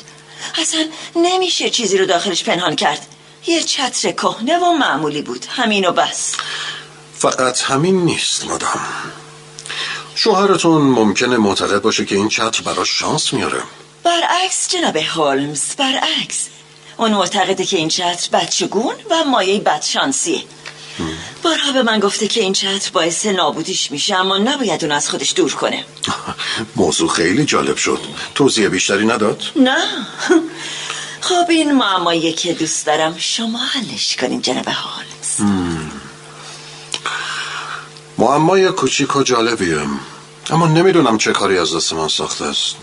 اصلا 0.59 0.89
نمیشه 1.17 1.71
چیزی 1.71 1.99
رو 1.99 2.07
داخلش 2.07 2.45
پنهان 2.45 2.77
کرد. 2.77 3.07
یه 3.47 3.63
چتر 3.63 4.13
کهنه 4.13 4.59
و 4.59 4.73
معمولی 4.73 5.23
بود. 5.23 5.47
همین 5.49 5.87
و 5.89 5.93
بس. 5.93 6.35
فقط 7.15 7.63
همین 7.63 8.05
نیست 8.05 8.45
مادام 8.45 8.81
شوهرتون 10.15 10.83
ممکنه 10.83 11.37
معتقد 11.37 11.83
باشه 11.83 12.05
که 12.05 12.15
این 12.15 12.29
چتر 12.29 12.63
براش 12.63 12.99
شانس 12.99 13.33
میاره. 13.33 13.63
برعکس 14.05 14.69
جناب 14.69 14.97
هولمز 14.97 15.63
برعکس. 15.79 16.49
اون 16.97 17.11
معتقده 17.11 17.65
که 17.65 17.77
این 17.77 17.89
چتر 17.89 18.29
بدشگون 18.33 18.95
و 19.11 19.25
مایه 19.25 19.61
بدشانسیه. 19.61 20.43
بارها 21.43 21.73
به 21.73 21.83
من 21.83 22.01
گفته 22.01 22.29
که 22.29 22.41
این 22.41 22.53
چتر 22.53 22.91
باعث 22.93 23.27
نابودیش 23.27 23.91
میشه 23.91 24.17
اما 24.17 24.39
نباید 24.39 24.85
اون 24.85 24.93
از 24.93 25.11
خودش 25.11 25.33
دور 25.37 25.55
کنه. 25.55 25.85
موضوع 26.77 27.09
خیلی 27.09 27.45
جالب 27.45 27.77
شد. 27.77 28.01
توضیح 28.35 28.69
بیشتری 28.69 29.07
نداد؟ 29.07 29.43
نه. 29.57 29.77
خب 31.21 31.51
این 31.51 31.73
معمایی 31.73 32.33
که 32.33 32.53
دوست 32.53 32.87
دارم 32.87 33.15
شما 33.19 33.59
حلش 33.59 34.17
کنین 34.17 34.43
جناب 34.43 34.69
هولمز 34.69 35.53
معمای 38.19 38.69
کوچیک 38.69 39.17
و 39.17 39.23
جالبیه. 39.23 39.81
اما 40.51 40.67
نمی‌دونم 40.67 41.19
چه 41.19 41.33
کاری 41.33 41.59
از 41.59 41.77
دست 41.77 41.93
من 41.93 42.09
ساخته 42.09 42.45
است. 42.45 42.77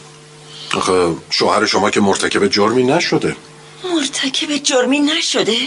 آخه 0.74 1.16
شوهر 1.30 1.66
شما 1.66 1.90
که 1.90 2.02
مرتکب 2.02 2.48
جرمی 2.48 2.84
نشده. 2.84 3.36
مرتکب 3.96 4.58
جرمی 4.58 5.00
نشده؟ 5.00 5.58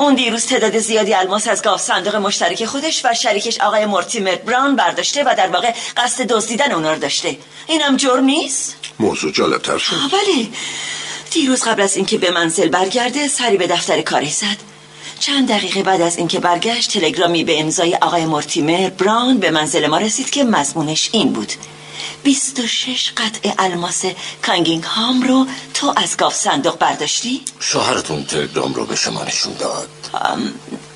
اون 0.00 0.14
دیروز 0.14 0.46
تعداد 0.46 0.78
زیادی 0.78 1.14
الماس 1.14 1.48
از 1.48 1.62
گاف 1.62 1.80
صندوق 1.80 2.16
مشترک 2.16 2.64
خودش 2.64 3.04
و 3.04 3.14
شریکش 3.14 3.60
آقای 3.60 3.86
مورتیمر 3.86 4.34
براون 4.34 4.76
برداشته 4.76 5.24
و 5.24 5.34
در 5.38 5.48
واقع 5.48 5.74
قصد 5.96 6.26
دزدیدن 6.26 6.72
اونا 6.72 6.92
رو 6.92 6.98
داشته. 6.98 7.38
اینم 7.66 7.96
جرم 7.96 8.24
نیست؟ 8.24 8.76
موضوع 9.00 9.32
جالب 9.32 9.62
تر 9.62 9.78
شد 9.78 9.96
بله 9.96 10.48
دیروز 11.30 11.62
قبل 11.62 11.82
از 11.82 11.96
اینکه 11.96 12.18
به 12.18 12.30
منزل 12.30 12.68
برگرده 12.68 13.28
سری 13.28 13.56
به 13.56 13.66
دفتر 13.66 14.02
کاری 14.02 14.30
زد. 14.30 14.56
چند 15.18 15.48
دقیقه 15.48 15.82
بعد 15.82 16.00
از 16.00 16.16
اینکه 16.16 16.40
برگشت 16.40 16.92
تلگرامی 16.92 17.44
به 17.44 17.60
امضای 17.60 17.94
آقای 17.94 18.26
مورتیمر 18.26 18.90
براون 18.90 19.38
به 19.38 19.50
منزل 19.50 19.86
ما 19.86 19.98
رسید 19.98 20.30
که 20.30 20.44
مضمونش 20.44 21.10
این 21.12 21.32
بود. 21.32 21.52
26 22.22 23.12
قطع 23.16 23.54
الماس 23.58 24.04
کانگینگ 24.46 24.84
هام 24.84 25.22
رو 25.22 25.46
تو 25.74 25.92
از 25.96 26.16
گاف 26.16 26.34
صندوق 26.34 26.78
برداشتی؟ 26.78 27.40
شوهرتون 27.60 28.24
تلگرام 28.24 28.74
رو 28.74 28.86
به 28.86 28.96
شما 28.96 29.24
نشون 29.24 29.54
داد 29.54 29.88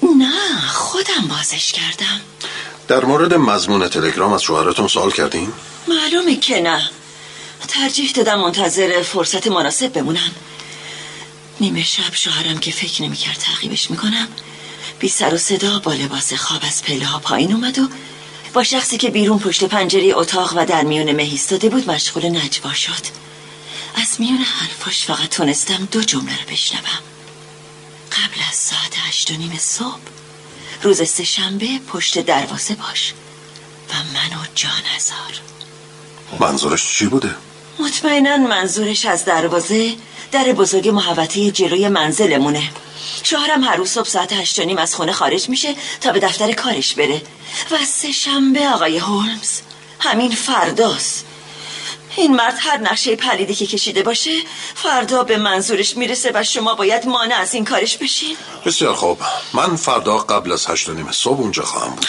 نه 0.03 0.61
خودم 0.69 1.29
بازش 1.29 1.73
کردم 1.73 2.21
در 2.89 3.05
مورد 3.05 3.35
مضمون 3.35 3.89
تلگرام 3.89 4.33
از 4.33 4.43
شوهرتون 4.43 4.89
سوال 4.89 5.11
کردین؟ 5.11 5.53
معلومه 5.89 6.37
که 6.37 6.61
نه 6.61 6.91
ترجیح 7.69 8.13
دادم 8.13 8.41
منتظر 8.41 9.03
فرصت 9.03 9.47
مناسب 9.47 9.93
بمونم 9.93 10.31
نیمه 11.61 11.85
شب 11.85 12.15
شوهرم 12.15 12.59
که 12.59 12.71
فکر 12.71 13.03
نمی‌کرد 13.03 13.37
تعقیبش 13.37 13.91
می‌کنم 13.91 14.29
بی 14.99 15.09
سر 15.09 15.35
و 15.35 15.39
صدا 15.39 15.79
با 15.79 15.93
لباس 15.93 16.33
خواب 16.33 16.61
از 16.67 16.83
پله 16.83 17.07
ها 17.07 17.19
پایین 17.19 17.53
اومد 17.53 17.79
و 17.79 17.89
با 18.55 18.63
شخصی 18.63 18.99
که 18.99 19.11
بیرون 19.11 19.39
پشت 19.39 19.65
پنجره 19.65 20.13
اتاق 20.15 20.55
و 20.57 20.67
در 20.67 20.83
میون 20.83 21.13
مه 21.13 21.69
بود 21.69 21.91
مشغول 21.91 22.27
نجوا 22.27 22.73
شد. 22.73 23.07
از 23.95 24.17
میون 24.19 24.39
حرفاش 24.39 25.05
فقط 25.05 25.29
تونستم 25.29 25.89
دو 25.93 26.03
جمله 26.03 26.33
رو 26.43 26.51
بشنوم. 26.51 27.03
قبل 28.13 28.41
از 28.51 28.57
ساعت 28.57 28.99
هشت 29.09 29.31
و 29.31 29.35
نیم 29.35 29.57
صبح 29.59 29.99
روز 30.83 31.09
سهشنبه 31.09 31.67
پشت 31.89 32.19
دروازه 32.19 32.75
باش 32.75 33.13
و 33.91 33.93
منو 33.93 34.45
جان 34.55 34.83
هزار. 34.97 35.41
منظورش 36.41 36.99
چی 36.99 37.07
بوده؟ 37.07 37.35
مطمئنا 37.79 38.37
منظورش 38.37 39.05
از 39.05 39.25
دروازه 39.25 39.95
در 40.35 40.53
بزرگ 40.53 40.89
محوطه 40.89 41.51
جلوی 41.51 41.89
منزلمونه. 41.89 42.63
شوهرم 43.23 43.65
هر 43.65 43.77
روز 43.77 43.91
صبح 43.91 44.09
ساعت 44.09 44.33
هشت 44.33 44.61
نیم 44.61 44.79
از 44.79 44.95
خونه 44.95 45.13
خارج 45.13 45.49
میشه 45.49 45.75
تا 46.01 46.13
به 46.13 46.21
دفتر 46.21 46.53
کارش 46.53 46.95
بره. 46.95 47.23
و 47.71 47.85
سه 47.85 48.13
شنبه 48.13 48.69
آقای 48.69 48.99
هولمز. 48.99 49.61
همین 50.01 50.31
فرداست. 50.31 51.25
این 52.17 52.37
مرد 52.37 52.57
هر 52.59 52.79
نقشه 52.79 53.17
پلیدی 53.17 53.55
که 53.55 53.67
کشیده 53.67 54.03
باشه 54.03 54.31
فردا 54.75 55.23
به 55.23 55.37
منظورش 55.37 55.97
می‌رسه 55.97 56.31
و 56.35 56.43
شما 56.45 56.75
باید 56.75 57.07
مانع 57.07 57.37
از 57.37 57.55
این 57.55 57.65
کارش 57.65 57.97
بشین. 57.97 58.37
بسیار 58.67 58.95
خوب. 58.95 59.19
من 59.53 59.77
فردا 59.77 60.19
قبل 60.19 60.53
از 60.53 60.67
هشت 60.67 60.89
نیم 60.89 61.13
صبح 61.13 61.41
اونجا 61.41 61.63
خواهم 61.63 61.95
بود. 61.95 62.07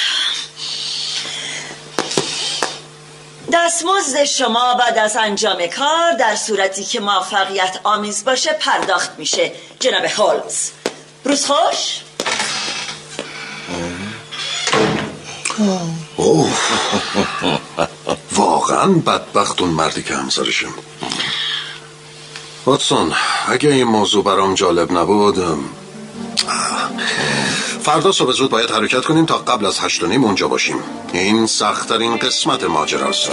دستمزد 3.55 4.24
شما 4.24 4.74
بعد 4.74 4.97
از 4.97 5.15
انجام 5.15 5.67
کار 5.67 6.12
در 6.19 6.35
صورتی 6.35 6.83
که 6.83 7.00
موفقیت 7.00 7.79
آمیز 7.83 8.25
باشه 8.25 8.53
پرداخت 8.53 9.12
میشه. 9.17 9.51
جناب 9.79 10.05
هولمز. 10.05 10.69
روز 11.24 11.45
خوش. 11.45 12.01
واقعا 18.31 18.88
بدبخت 18.88 19.62
اون 19.62 19.69
مردی 19.69 20.03
که 20.03 20.15
همسرشم 20.15 20.74
واتسون 22.65 23.13
اگه 23.47 23.69
این 23.69 23.88
موضوع 23.88 24.24
برام 24.24 24.55
جالب 24.55 24.91
نبود 24.91 25.39
فردا 27.86 28.12
صبح 28.12 28.32
زود 28.32 28.50
باید 28.51 28.72
حرکت 28.72 29.06
کنیم 29.06 29.25
تا 29.25 29.38
قبل 29.38 29.65
از 29.65 29.80
هشت 29.80 30.04
و 30.04 30.08
نیم 30.08 30.24
اونجا 30.24 30.48
باشیم. 30.48 30.77
این 31.13 31.46
سختترین 31.46 32.18
قسمت 32.18 32.63
ماجراست. 32.63 33.32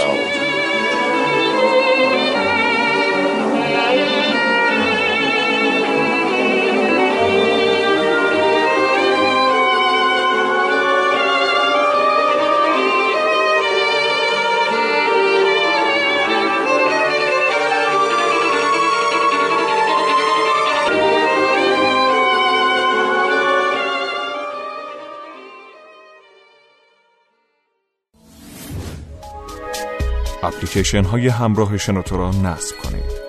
اپلیکیشن 30.63 31.03
های 31.03 31.27
همراه 31.27 31.77
شنوتو 31.77 32.17
را 32.17 32.31
نصب 32.31 32.75
کنید. 32.77 33.22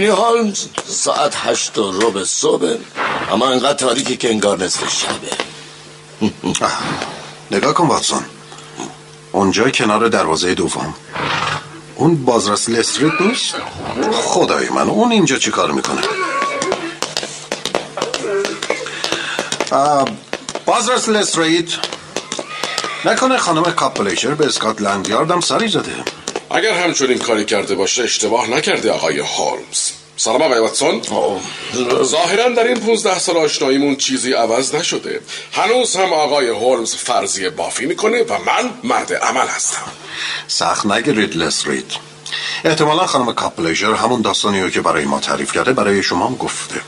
ببینی 0.00 0.14
حال 0.14 0.54
ساعت 0.86 1.36
هشت 1.36 1.78
و 1.78 2.00
ربع 2.00 2.24
صبح. 2.24 2.76
اما 3.32 3.48
انقدر 3.48 3.72
تاریکی 3.72 4.16
که 4.16 4.30
انگار 4.30 4.58
نصف 4.58 4.80
شبه. 4.88 5.30
نگاه 7.56 7.74
کن 7.74 7.86
واتسون. 7.86 8.24
اونجا 9.32 9.70
کنار 9.70 10.08
دروازه 10.08 10.54
دوم. 10.54 10.94
اون 11.94 12.24
بازرس 12.24 12.68
لستریت 12.68 13.20
نیست؟ 13.20 13.54
خدای 14.12 14.68
من 14.68 14.88
اون 14.90 15.12
اینجا 15.12 15.38
چی 15.38 15.50
کار 15.50 15.70
می‌کنه؟ 15.70 16.02
بازرس 20.66 21.08
لستریت. 21.08 21.72
نکنه 23.04 23.38
خانم 23.38 23.62
کاپلیشر 23.62 24.34
به 24.34 24.46
اسکاتلند 24.46 25.08
یاردم 25.08 25.40
سری 25.40 25.68
زده. 25.68 26.04
اگر 26.50 26.84
همچنین 26.84 27.18
کاری 27.18 27.44
کرده 27.44 27.74
باشه 27.74 28.02
اشتباه 28.02 28.50
نکرده 28.50 28.92
آقای 28.92 29.18
هولمز. 29.18 29.89
سلام 30.20 30.42
آقای 30.42 30.58
واتسون. 30.58 31.02
ظاهرا 32.02 32.48
در 32.48 32.66
این 32.66 32.80
15 32.80 33.18
سال 33.18 33.36
آشناییمون 33.36 33.96
چیزی 33.96 34.32
عوض 34.32 34.74
نشده. 34.74 35.20
هنوز 35.52 35.96
هم 35.96 36.12
آقای 36.12 36.48
هولمز 36.48 36.94
فرضیه 36.94 37.50
بافی 37.50 37.86
می‌کنه 37.86 38.22
و 38.22 38.32
من 38.46 38.70
مرد 38.84 39.14
عمل 39.14 39.46
هستم. 39.46 39.92
سخت 40.48 40.86
نگیرید 40.86 41.36
لسریت 41.36 41.84
احتمالا 42.64 43.06
خانم 43.06 43.32
کاپلیجر 43.32 43.94
همون 43.94 44.22
داستانی 44.22 44.70
که 44.70 44.80
برای 44.80 45.04
ما 45.04 45.20
تعریف 45.20 45.52
کرده 45.52 45.72
برای 45.72 46.02
شما 46.02 46.26
هم 46.26 46.34
گفته. 46.34 46.80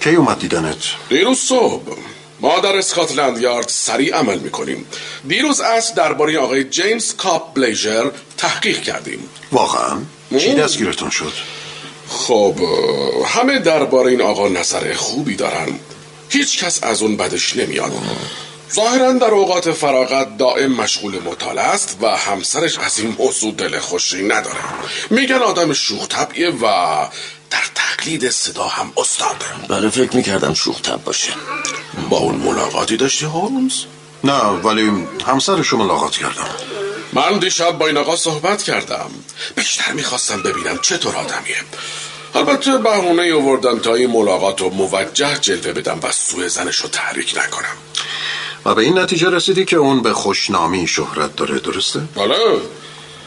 کی 0.00 0.14
اومد 0.14 0.38
دیدنت؟ 0.38 0.84
دیروز 1.08 1.38
صبح 1.38 1.96
ما 2.40 2.60
در 2.60 2.76
اسکاتلند 2.76 3.38
یارد 3.38 3.68
سریع 3.68 4.16
عمل 4.16 4.38
می‌کنیم. 4.38 4.86
دیروز 5.28 5.60
از 5.60 5.94
درباره 5.94 6.38
آقای 6.38 6.64
جیمز 6.64 7.16
کاپ 7.16 7.54
بلیجر 7.54 8.10
تحقیق 8.36 8.82
کردیم. 8.82 9.28
واقعا؟ 9.52 9.98
چی 10.38 10.54
دستگیرتون 10.54 11.10
شد؟ 11.10 11.32
خب 12.14 12.54
همه 13.26 13.58
درباره 13.58 14.10
این 14.10 14.22
آقا 14.22 14.48
نظر 14.48 14.94
خوبی 14.94 15.36
دارن. 15.36 15.68
هیچ 16.28 16.64
کس 16.64 16.82
از 16.82 17.02
اون 17.02 17.16
بدش 17.16 17.56
نمیاد. 17.56 17.92
ظاهرا 18.74 19.12
در 19.12 19.30
اوقات 19.30 19.72
فراغت 19.72 20.36
دائم 20.38 20.72
مشغول 20.72 21.18
مطالعه 21.22 21.64
است 21.64 21.98
و 22.00 22.16
همسرش 22.16 22.78
از 22.78 22.98
این 22.98 23.16
موضوع 23.18 23.52
دل 23.52 23.78
خوشی 23.78 24.22
نداره. 24.22 24.60
میگن 25.10 25.34
آدم 25.34 25.72
شوخ 25.72 26.08
طبعیه 26.08 26.50
و 26.50 26.60
در 27.50 27.64
تقلید 27.74 28.30
صدا 28.30 28.64
هم 28.64 28.92
استاده 28.96 29.44
بله 29.68 29.90
فکر 29.90 30.16
می‌کردم 30.16 30.54
شوخ 30.54 30.82
طب 30.82 31.04
باشه. 31.04 31.32
با 32.10 32.18
اون 32.18 32.34
ملاقاتی 32.34 32.96
داشتی 32.96 33.24
هولمز؟ 33.24 33.72
نه 34.24 34.42
ولی 34.42 35.06
همسرشو 35.26 35.76
ملاقات 35.76 36.12
کردم. 36.12 36.48
من 37.12 37.38
دیشب 37.38 37.78
با 37.78 37.86
این 37.86 37.96
آقا 37.96 38.16
صحبت 38.16 38.62
کردم. 38.62 39.10
بیشتر 39.56 39.92
می‌خواستم 39.92 40.42
ببینم 40.42 40.78
چطور 40.82 41.16
آدمیه. 41.16 41.56
البته 42.34 42.78
بهونه 42.78 43.34
آوردم 43.34 43.78
تا 43.78 43.94
این 43.94 44.10
ملاقات 44.10 44.60
رو 44.60 44.70
موجه 44.70 45.38
جلوه 45.40 45.72
بدم 45.72 46.00
و 46.02 46.12
سوء 46.12 46.48
زنش 46.48 46.76
رو 46.76 46.88
تحریک 46.88 47.34
نکنم. 47.36 47.76
و 48.64 48.74
به 48.74 48.82
این 48.82 48.98
نتیجه 48.98 49.30
رسیدی 49.30 49.64
که 49.64 49.76
اون 49.76 50.02
به 50.02 50.12
خوشنامی 50.12 50.86
شهرت 50.86 51.36
داره 51.36 51.58
درسته؟ 51.58 52.00
بله 52.16 52.36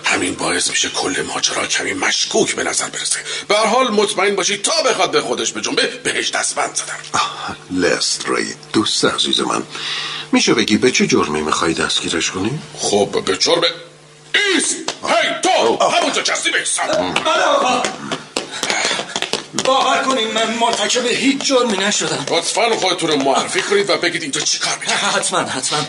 همین 0.04 0.36
باعث 0.36 0.70
میشه 0.70 0.90
کل 0.90 1.24
ماجرا 1.34 1.66
کمی 1.66 1.94
مشکوک 1.94 2.56
به 2.56 2.64
نظر 2.64 2.90
برسه. 2.90 3.20
به 3.48 3.56
حال 3.56 3.92
مطمئن 3.92 4.36
باشی 4.36 4.58
تا 4.58 4.72
بخواد 4.86 5.12
به 5.12 5.22
خودش 5.22 5.54
بجنبه 5.54 5.88
بهش 6.04 6.30
دستبند 6.30 6.76
زدم. 6.76 7.26
لستری 7.72 8.54
دوست 8.74 9.06
عزیز 9.06 9.40
من. 9.40 9.64
میشه 10.32 10.54
بگی 10.54 10.78
به 10.78 10.92
چه 10.92 11.08
جرمی 11.08 11.42
می‌خوای 11.42 11.74
دستگیرش 11.74 12.32
کنی؟ 12.32 12.60
خب 12.78 13.24
به 13.26 13.38
جرم 13.38 13.62
ایست. 14.54 14.76
هی 15.04 15.30
تو 15.44 15.84
همونجا 15.86 16.22
کسی 16.22 16.52
بیستم 16.52 17.14
باور 19.66 20.04
کنین 20.04 20.32
من 20.32 20.54
مرتکب 20.54 21.06
هیچ 21.06 21.44
جرمی 21.44 21.78
نشدم. 21.78 22.26
لطفا 22.30 22.76
خودتون 22.76 23.10
رو 23.10 23.18
معرفی 23.18 23.62
کنید 23.62 23.90
و 23.90 23.98
بگید 23.98 24.22
اینجا 24.22 24.42
چی 24.42 24.60
کار 24.60 24.74
حتما 25.16 25.40
حتما. 25.40 25.80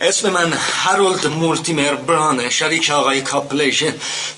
اسم 0.00 0.30
من 0.30 0.52
هارولد 0.84 1.26
مورتیمر 1.26 1.94
برانه 1.94 2.50
شریک 2.50 2.90
آقای 2.90 3.20
کاپلیشر 3.20 3.92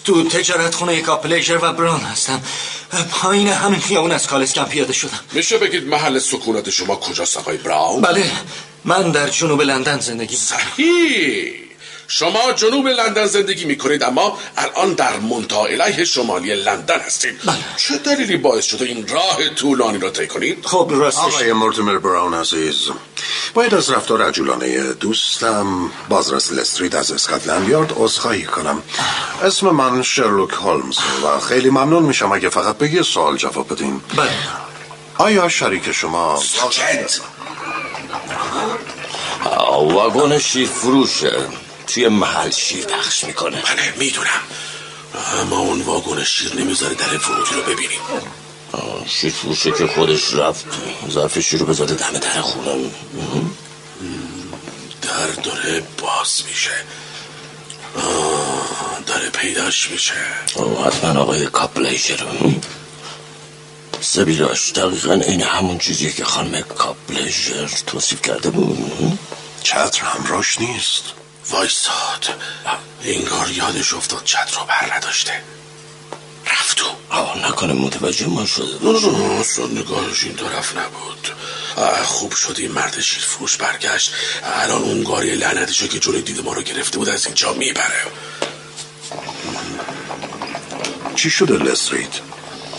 تو 0.05 0.29
تجارت 0.29 0.75
خونه 0.75 1.01
کاپلیشر 1.01 1.57
و 1.63 1.73
بران 1.73 2.01
هستم. 2.01 2.43
پایین 3.11 3.49
همین 3.49 3.81
خیابون 3.81 4.13
از 4.13 4.27
کالسکم 4.27 4.65
پیاده 4.65 4.93
شدم. 4.93 5.21
میشه 5.33 5.59
بگید 5.59 5.87
محل 5.87 6.19
سکونت 6.19 6.71
شما 6.71 6.97
کجاست 6.97 7.37
آقای 7.37 7.57
براون؟ 7.57 8.03
بله 8.03 8.31
من 8.85 9.11
در 9.11 9.29
جنوب 9.29 9.63
لندن 9.63 9.99
زندگی 9.99 10.37
صحیح. 10.37 11.70
شما 12.13 12.53
جنوب 12.53 12.89
لندن 12.89 13.27
زندگی 13.27 13.65
می 13.65 13.77
کنید 13.79 14.03
اما 14.03 14.39
الان 14.57 14.95
در 14.95 15.17
منطقه 15.19 15.59
الیه 15.59 16.05
شمالی 16.05 16.55
لندن 16.55 17.01
هستید. 17.01 17.41
بله. 17.45 17.57
چه 17.77 17.99
دلیلی 17.99 18.37
باعث 18.37 18.65
شده 18.65 18.85
این 18.85 19.09
راه 19.09 19.49
طولانی 19.49 19.99
را 19.99 20.11
طی 20.11 20.27
کنید؟ 20.27 20.67
خب 20.67 20.89
راستش 20.91 21.19
آقای 21.19 21.53
مورتیمر 21.53 21.99
براون 21.99 22.35
عزیز 22.35 22.91
باید 23.55 23.75
از 23.75 23.91
رفتار 23.91 24.23
عجولانه 24.23 24.93
دوستم 24.93 25.91
بازرس 26.09 26.53
لسترید 26.53 26.97
از 26.97 27.13
اسکاتلند 27.13 27.69
یارد 27.69 27.93
عذرخواهی 27.97 28.45
کنم. 28.45 28.83
اسم 29.43 29.71
من 29.71 30.03
شرلوک 30.03 30.53
هولمز 30.53 30.99
و 31.25 31.41
خیلی 31.41 31.71
ممنون 31.71 32.03
میشم 32.03 32.33
اگه 32.33 32.49
فقط 32.49 32.79
به 32.79 32.91
یه 32.91 33.03
سوال 33.03 33.37
جواب 33.37 33.73
بدین. 33.73 34.01
بله. 34.17 34.31
آیا 35.19 35.49
شریک 35.49 35.93
شما 35.93 36.37
سکت 36.37 37.21
واگن 39.71 40.39
شیر 40.39 40.69
فروشه 40.69 41.33
توی 41.95 42.09
محل 42.09 42.51
شیر 42.51 42.85
پخش 42.85 43.25
می‌کنه. 43.25 43.63
بله 43.63 43.95
می‌دونم. 43.99 44.41
اما 45.41 45.59
اون 45.59 45.83
واگن 45.83 46.25
شیر 46.25 46.55
نمی‌ذاره 46.55 46.95
در 46.95 47.17
ورودی 47.17 47.55
رو 47.55 47.63
ببینیم. 47.63 48.01
شیر 49.07 49.33
فروشه 49.33 49.71
که 49.71 49.87
خودش 49.87 50.35
رفت. 50.35 50.65
ظرف 51.11 51.39
شیر 51.39 51.61
رو 51.61 51.67
بذاره 51.67 51.95
دم 51.95 52.13
در 52.13 52.41
خونه. 52.41 52.91
در 55.03 55.27
داره 55.43 55.83
باز 55.99 56.43
میشه. 56.49 56.71
داره 59.07 59.31
پیداش 59.31 59.91
میشه. 59.91 60.15
حتما 60.87 61.21
آقای 61.21 61.47
کاپلیشر 61.47 62.19
سبیلاش 64.01 64.73
دقیقا 64.73 65.13
این 65.13 65.43
همون 65.43 65.79
چیزیه 65.79 66.13
که 66.13 66.25
خانم 66.25 66.61
کاپلیشر 66.61 67.71
توصیف 67.87 68.23
کرده 68.23 68.51
بود. 68.51 69.19
چتر 69.63 70.05
همراش 70.05 70.61
نیست. 70.61 71.03
وایستاد 71.51 72.27
انگار 73.05 73.51
یادش 73.51 73.95
افتاد 73.95 74.25
چت 74.25 74.53
رو 74.57 74.65
بر 74.65 74.97
نداشته. 74.97 75.43
رفت 76.47 76.77
تو 76.77 76.87
آه 77.11 77.49
نکنه 77.49 77.73
متوجه 77.73 78.27
ما 78.27 78.47
شده 78.47 78.85
نه 78.85 79.01
نه 79.01 79.19
نه 79.19 79.41
اصلا 79.41 79.67
نگاهش 79.67 80.25
این 80.25 80.37
طرف 80.37 80.77
نبود. 80.77 81.29
خوب 82.05 82.33
شد 82.33 82.55
این 82.59 82.73
مرد 82.73 83.01
شیر 83.01 83.23
فروش 83.23 83.57
برگشت. 83.57 84.13
الان 84.43 84.83
اون 84.83 85.05
گاری 85.05 85.35
لعنتشو 85.35 85.87
که 85.87 85.99
جلوی 85.99 86.23
دید 86.23 86.45
ما 86.45 86.53
رو 86.53 86.63
گرفته 86.63 86.99
بود 86.99 87.09
از 87.09 87.27
اینجا 87.27 87.53
می‌بره. 87.53 88.03
چی 91.17 91.31
شده 91.31 91.55
لسترید 91.55 92.30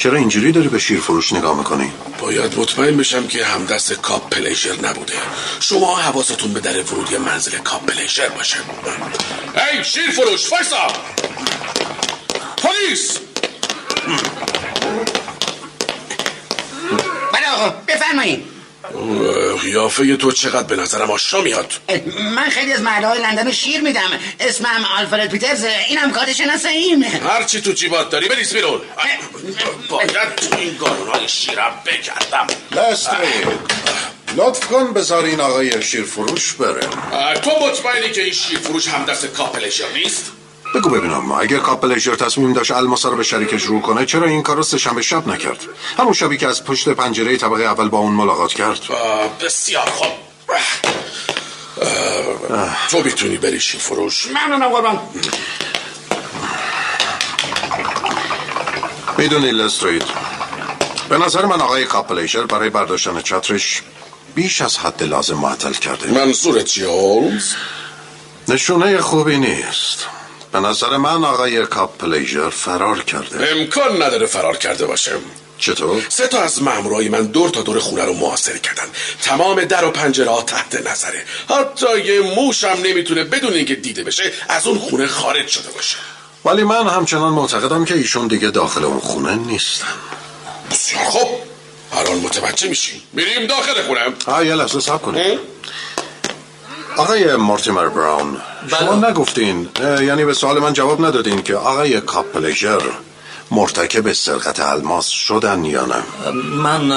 چرا 0.01 0.17
اینجوری 0.17 0.51
داری 0.51 0.67
به 0.67 0.79
شیر 0.79 0.99
فروش 0.99 1.33
نگاه 1.33 1.57
می‌کنی؟ 1.57 1.91
باید 2.19 2.59
مطمئن 2.59 2.97
بشم 2.97 3.27
که 3.27 3.45
همدست 3.45 3.93
کاپ 3.93 4.29
پلیشر 4.29 4.73
نبوده. 4.73 5.13
شما 5.59 5.95
حواستون 5.95 6.53
به 6.53 6.59
در 6.59 6.83
ورودی 6.83 7.17
منزل 7.17 7.57
کاپ 7.57 7.85
پلیشر 7.85 8.29
باشه. 8.29 8.57
ای 9.73 9.83
شیر 9.83 10.11
فروش 10.11 10.51
وایسا! 10.51 10.87
پلیس! 12.57 13.17
بله 17.33 17.49
آقا 17.55 17.69
بفرمایید 17.87 18.60
قیافه 19.61 20.15
تو 20.15 20.31
چقدر 20.31 20.63
به 20.63 20.75
نظرم 20.75 21.11
آشنا 21.11 21.41
میاد؟ 21.41 21.73
من 22.35 22.49
خیلی 22.49 22.73
از 22.73 22.81
محله 22.81 23.07
های 23.07 23.21
لندن 23.21 23.45
رو 23.45 23.51
شیر 23.51 23.81
میدم. 23.81 24.09
اسمم 24.39 24.85
آلفرد 24.97 25.29
پیترز 25.29 25.63
اینم 25.89 26.11
کارت 26.11 26.33
شناساییم. 26.33 27.03
هرچی 27.03 27.61
تو 27.61 27.71
جیبات 27.71 28.09
داری 28.09 28.27
بریز 28.27 28.53
بیرون. 28.53 28.81
باید 29.89 30.35
تو 30.35 30.57
این 30.57 30.77
گارون 30.77 31.27
شیرم 31.27 31.73
بگردم. 31.85 32.47
لستری 32.71 33.27
لطف 34.37 34.67
کن 34.67 34.93
بذار 34.93 35.23
این 35.23 35.41
آقای 35.41 35.83
شیر 35.83 36.03
فروش 36.03 36.53
بره 36.53 36.87
تو 37.41 37.51
مطمئنی 37.61 38.11
که 38.11 38.23
این 38.23 38.33
شیر 38.33 38.59
فروش 38.59 38.87
هم 38.87 39.05
دست 39.05 39.25
کاپلشر 39.25 39.91
نیست؟ 39.93 40.31
بگو 40.75 40.89
ببینم 40.89 41.31
اگر 41.31 41.57
کاپلشر 41.57 42.15
تصمیم 42.15 42.53
داشت 42.53 42.71
الماسا 42.71 43.09
رو 43.09 43.17
به 43.17 43.23
شریکش 43.23 43.63
رو 43.63 43.81
کنه 43.81 44.05
چرا 44.05 44.27
این 44.27 44.43
کار 44.43 44.55
رو 44.55 44.63
سهشنبه 44.63 45.01
شب 45.01 45.27
نکرد؟ 45.27 45.65
همون 45.97 46.13
شبی 46.13 46.37
که 46.37 46.47
از 46.47 46.63
پشت 46.63 46.89
پنجره 46.89 47.37
طبقه 47.37 47.63
اول 47.63 47.89
با 47.89 47.97
اون 47.97 48.13
ملاقات 48.13 48.53
کرد. 48.53 48.79
بسیار 49.45 49.89
خوب. 49.89 50.09
تو 52.89 53.03
می‌تونی 53.03 53.37
بری 53.37 53.59
فروش؟ 53.59 54.27
ممنونم 54.27 54.69
قربان. 54.69 54.99
می‌دونی 59.17 59.51
لسترید 59.51 60.03
به 61.09 61.17
نظر 61.17 61.45
من 61.45 61.61
آقای 61.61 61.85
کاپلیشر 61.85 62.45
برای 62.45 62.69
برداشتن 62.69 63.21
چترش 63.21 63.81
بیش 64.35 64.61
از 64.61 64.77
حد 64.77 65.03
لازم 65.03 65.37
معطل 65.37 65.73
کرده. 65.73 66.11
منظورت 66.11 66.65
چیه 66.65 66.87
هولمز؟ 66.87 67.53
نشونه 68.47 69.01
خوبی 69.01 69.37
نیست. 69.37 70.07
به 70.51 70.59
نظر 70.59 70.97
من 70.97 71.23
آقای 71.23 71.65
کاپلیجر 71.65 72.49
فرار 72.49 73.03
کرده. 73.03 73.49
امکان 73.51 74.03
نداره 74.03 74.25
فرار 74.25 74.57
کرده 74.57 74.85
باشه 74.85 75.11
چطور؟ 75.57 76.05
سه 76.09 76.27
تا 76.27 76.41
از 76.41 76.61
مامورای 76.61 77.09
من 77.09 77.25
دور 77.25 77.49
تا 77.49 77.61
دور 77.61 77.79
خونه 77.79 78.05
رو 78.05 78.13
محاصره 78.13 78.59
کردن. 78.59 78.83
تمام 79.21 79.63
در 79.63 79.85
و 79.85 79.91
پنجره 79.91 80.29
ها 80.31 80.41
تحت 80.41 80.87
نظره. 80.87 81.25
حتی 81.49 81.99
یه 81.99 82.21
موش 82.21 82.63
هم 82.63 82.77
نمی‌تونه 82.81 83.23
بدون 83.23 83.53
اینکه 83.53 83.75
دیده 83.75 84.03
بشه 84.03 84.31
از 84.49 84.67
اون 84.67 84.79
خونه 84.79 85.07
خارج 85.07 85.47
شده 85.47 85.71
باشه. 85.71 85.97
ولی 86.45 86.63
من 86.63 86.87
همچنان 86.87 87.33
معتقدم 87.33 87.85
که 87.85 87.95
ایشون 87.95 88.27
دیگه 88.27 88.49
داخل 88.49 88.83
اون 88.85 88.99
خونه 88.99 89.35
نیستن. 89.35 89.87
بسیار 90.71 91.03
خوب 91.03 91.29
الان 91.93 92.17
متوجه 92.17 92.69
میشیم 92.69 93.01
میریم 93.13 93.47
داخل 93.47 93.81
خونه 93.87 94.01
آه 94.25 94.45
یه 94.45 94.55
لحظه 94.55 94.79
سب 94.79 95.01
کنید. 95.01 95.39
آقای 96.97 97.35
مورتیمر 97.35 97.89
براون 97.89 98.37
شما 98.67 98.95
بله. 98.95 99.09
نگفتین 99.09 99.69
یعنی 100.01 100.25
به 100.25 100.33
سوال 100.33 100.59
من 100.59 100.73
جواب 100.73 101.05
ندادین 101.05 101.41
که 101.41 101.55
آقای 101.55 102.01
کاپلژر 102.01 102.81
مرتکب 103.51 104.13
سرقت 104.13 104.59
الماس 104.59 105.07
شدن 105.07 105.65
یا 105.65 105.85
نه؟ 105.85 106.31
من 106.33 106.91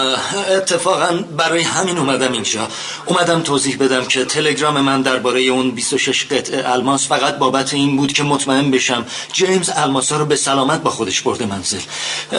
اتفاقا 0.57 1.25
برای 1.37 1.63
همین 1.63 1.99
اومدم 1.99 2.33
اینجا. 2.33 2.69
اومدم 3.07 3.41
توضیح 3.41 3.77
بدم 3.77 4.05
که 4.05 4.25
تلگرام 4.25 4.81
من 4.81 5.03
درباره 5.03 5.41
اون 5.41 5.71
26 5.71 6.25
قطعه 6.25 6.73
الماس 6.73 7.09
فقط 7.09 7.39
بابت 7.39 7.75
این 7.75 7.97
بود 7.97 8.13
که 8.13 8.23
مطمئن 8.23 8.71
بشم 8.71 9.07
جیمز 9.33 9.71
الماسا 9.77 10.17
رو 10.17 10.25
به 10.25 10.37
سلامت 10.37 10.83
با 10.83 10.91
خودش 10.91 11.21
برده 11.21 11.47
منزل. 11.47 11.81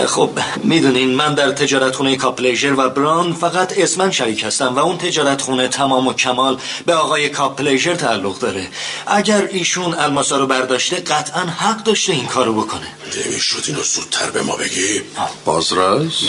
خب 0.08 0.30
می‌دونین 0.64 1.16
من 1.16 1.34
در 1.34 1.52
تجارت 1.52 1.96
خونه 1.96 2.16
کاپلیجر 2.16 2.74
و 2.74 2.90
بران 2.90 3.34
فقط 3.34 3.74
اسمن 3.78 4.12
شریک 4.12 4.44
هستم 4.44 4.76
و 4.76 4.80
اون 4.80 4.98
تجارت 4.98 5.42
خونه 5.42 5.68
تمام 5.68 6.08
و 6.08 6.14
کمال 6.14 6.58
به 6.86 6.94
آقای 6.94 7.30
کاپلیجر 7.30 7.96
تعلق 7.96 8.40
داره. 8.40 8.68
اگر 9.08 9.48
ایشون 9.52 9.94
الماسا 9.94 10.38
رو 10.38 10.48
برداشته 10.48 10.96
قطعا 10.96 11.42
حق 11.42 11.84
داشته 11.84 12.14
این 12.14 12.26
کارو 12.26 12.54
بکنه. 12.54 12.88
نمی‌شد 13.26 13.64
اینو 13.68 13.84
زودتر 14.06 14.30
به 14.30 14.42
ما 14.42 14.56
بگی. 14.56 15.02
بازرس 15.46 16.22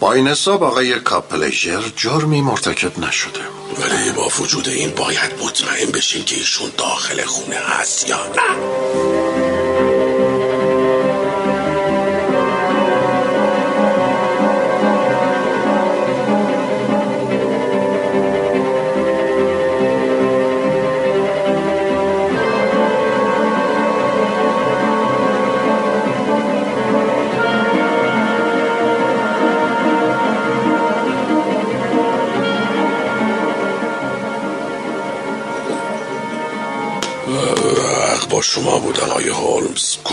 با 0.00 0.12
این 0.12 0.28
حساب 0.28 0.62
آقای 0.62 1.00
کاپلژر 1.00 1.82
جرمی 1.96 2.40
مرتکب 2.40 2.98
نشده. 2.98 3.40
ولی 3.80 4.12
با 4.12 4.28
وجود 4.40 4.68
این 4.68 4.90
باید 4.90 5.32
مطمئن 5.44 5.90
بشیم 5.90 6.24
که 6.24 6.36
ایشون 6.36 6.70
داخل 6.78 7.24
خونه 7.24 7.56
هست 7.56 8.08
یا 8.08 8.26
نه. 8.26 9.53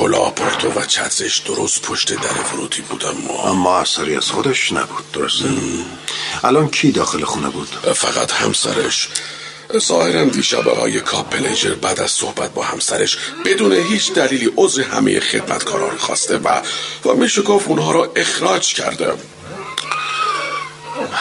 کلاه 0.01 0.35
پورتو 0.35 0.79
و 0.79 0.85
چترش 0.85 1.39
درست 1.39 1.81
پشت 1.81 2.13
در 2.13 2.53
ورودی 2.53 2.81
بود 2.81 3.05
اما 3.05 3.43
اما 3.43 3.77
اثری 3.77 4.15
از 4.15 4.25
خودش 4.25 4.71
نبود 4.71 5.11
درسته؟ 5.13 5.49
الان 6.43 6.69
کی 6.69 6.91
داخل 6.91 7.23
خونه 7.23 7.49
بود؟ 7.49 7.67
فقط 7.95 8.31
همسرش. 8.31 9.09
ظاهرا 9.77 10.23
دیشب 10.25 10.67
آقای 10.67 10.99
کاپلجر 10.99 11.73
بعد 11.73 11.99
از 11.99 12.11
صحبت 12.11 12.53
با 12.53 12.63
همسرش 12.63 13.17
بدون 13.45 13.71
هیچ 13.71 14.13
دلیلی 14.13 14.51
عذر 14.57 14.81
همه 14.81 15.19
خدمتکارا 15.19 15.89
رو 15.89 15.97
خواسته 15.97 16.37
و 16.37 16.61
و 17.05 17.13
میشه 17.13 17.41
گفت 17.41 17.67
اونها 17.67 17.91
رو 17.91 18.07
اخراج 18.15 18.73
کرده. 18.73 19.13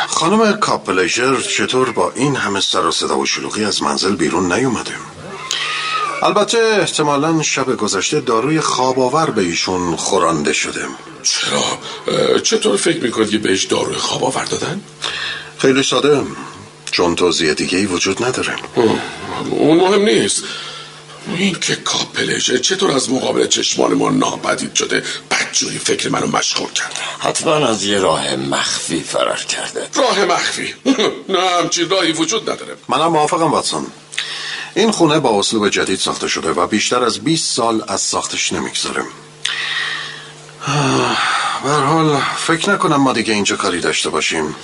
خانم 0.09 0.53
کاپلژر 0.53 1.40
چطور 1.40 1.90
با 1.90 2.12
این 2.14 2.37
همه 2.37 2.61
سر 2.61 2.87
و 2.87 2.93
صدا 2.93 3.19
و 3.19 3.27
شلوغی 3.27 3.64
از 3.64 3.83
منزل 3.83 4.16
بیرون 4.16 4.53
نیومده؟ 4.53 4.95
البته 6.22 6.59
احتمالا 6.80 7.42
شب 7.42 7.76
گذشته 7.76 8.20
داروی 8.20 8.61
خواب 8.61 9.00
آور 9.00 9.30
به 9.30 9.42
ایشون 9.42 9.96
خورانده 9.96 10.52
شده. 10.52 10.85
چرا؟ 11.22 11.78
چطور 12.38 12.76
فکر 12.76 13.00
می‌کنید 13.02 13.30
که 13.30 13.38
بهش 13.38 13.64
داروی 13.64 13.96
خواب 13.96 14.24
آور 14.24 14.44
دادن؟ 14.44 14.80
خیلی 15.59 15.83
ساده. 15.83 16.22
چون 16.90 17.14
توضیح 17.16 17.52
دیگه 17.52 17.78
ای 17.78 17.87
وجود 17.87 18.24
نداره. 18.24 18.54
اون 19.50 19.76
مهم 19.76 20.02
نیست. 20.02 20.42
این 21.37 21.54
که 21.61 21.76
کاپلجر 21.76 22.56
چطور 22.56 22.90
از 22.90 23.11
مقابل 23.11 23.46
چشمان 23.46 23.94
ما 23.94 24.11
ناپدید 24.11 24.74
شده 24.74 25.02
بدجوری 25.30 25.78
فکر 25.78 26.09
منو 26.09 26.26
مشغول 26.26 26.72
کرده 26.72 26.94
حتما 27.18 27.54
از 27.54 27.85
یه 27.85 27.98
راه 27.98 28.37
مخفی 28.37 29.00
فرار 29.00 29.40
کرده. 29.40 29.87
راه 29.94 30.24
مخفی. 30.24 30.74
نه 31.35 31.50
همچین 31.61 31.90
راهی 31.90 32.12
وجود 32.12 32.50
نداره. 32.50 32.76
منم 32.88 33.06
موافقم 33.06 33.50
واتسون. 33.52 33.87
این 34.74 34.90
خونه 34.90 35.18
با 35.18 35.38
اسلوب 35.38 35.68
جدید 35.68 35.98
ساخته 35.98 36.28
شده 36.28 36.52
و 36.52 36.66
بیشتر 36.66 37.04
از 37.04 37.18
20 37.18 37.54
سال 37.54 37.85
از 37.88 38.00
ساختش 38.00 38.52
نمی‌گذاره 38.52 39.02
به 41.64 41.70
هر 41.70 41.85
حال 41.85 42.20
فکر 42.37 42.70
نکنم 42.70 42.96
ما 42.96 43.12
دیگه 43.12 43.35
اینجا 43.35 43.56
کاری 43.56 43.80
داشته 43.80 44.11
باشیم. 44.11 44.54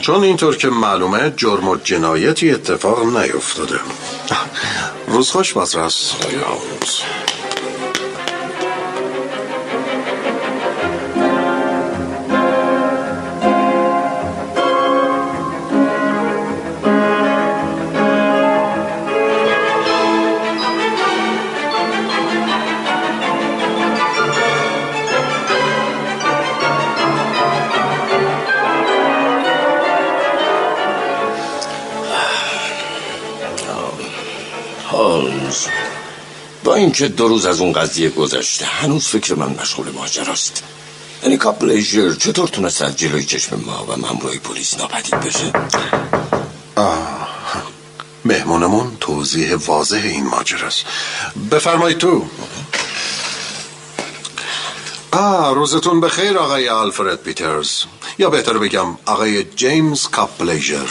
چون 0.00 0.24
اینطور 0.24 0.56
که 0.56 0.68
معلومه 0.68 1.32
جرم 1.36 1.68
و 1.68 1.76
جنایتی 1.76 2.50
اتفاق 2.50 3.16
نیفتاده. 3.16 3.80
روز 5.06 5.30
خوش 5.30 5.52
بازرس. 5.52 6.12
با 36.90 36.94
اینکه 36.94 37.08
دو 37.08 37.28
روز 37.28 37.46
از 37.46 37.60
اون 37.60 37.72
قضیه 37.72 38.10
گذشته. 38.10 38.66
هنوز 38.66 39.06
فکر 39.06 39.34
من 39.34 39.56
مشغول 39.62 39.90
ماجراست. 39.90 40.62
یعنی 41.22 41.36
کاپلیجر 41.36 42.14
چطور 42.14 42.48
تونست 42.48 42.82
از 42.82 42.96
جلوی 42.96 43.24
چشم 43.24 43.60
ما 43.66 43.84
و 43.88 43.96
مامورای 43.96 44.38
پلیس 44.38 44.78
ناپدید 44.78 45.20
بشه؟ 45.20 45.52
مهمونمون 48.24 48.96
توضیح 49.00 49.56
واضح 49.56 50.00
این 50.04 50.26
ماجراست. 50.26 50.84
بفرمایید 51.50 51.98
تو. 51.98 52.24
آه 55.12 55.54
روزتون 55.54 56.00
بخیر 56.00 56.38
آقای 56.38 56.68
آلفرد 56.68 57.22
پیترز. 57.22 57.70
یا 58.18 58.30
بهتر 58.30 58.58
بگم 58.58 58.86
آقای 59.06 59.44
جیمز 59.44 60.08
کاپلیجر 60.08 60.86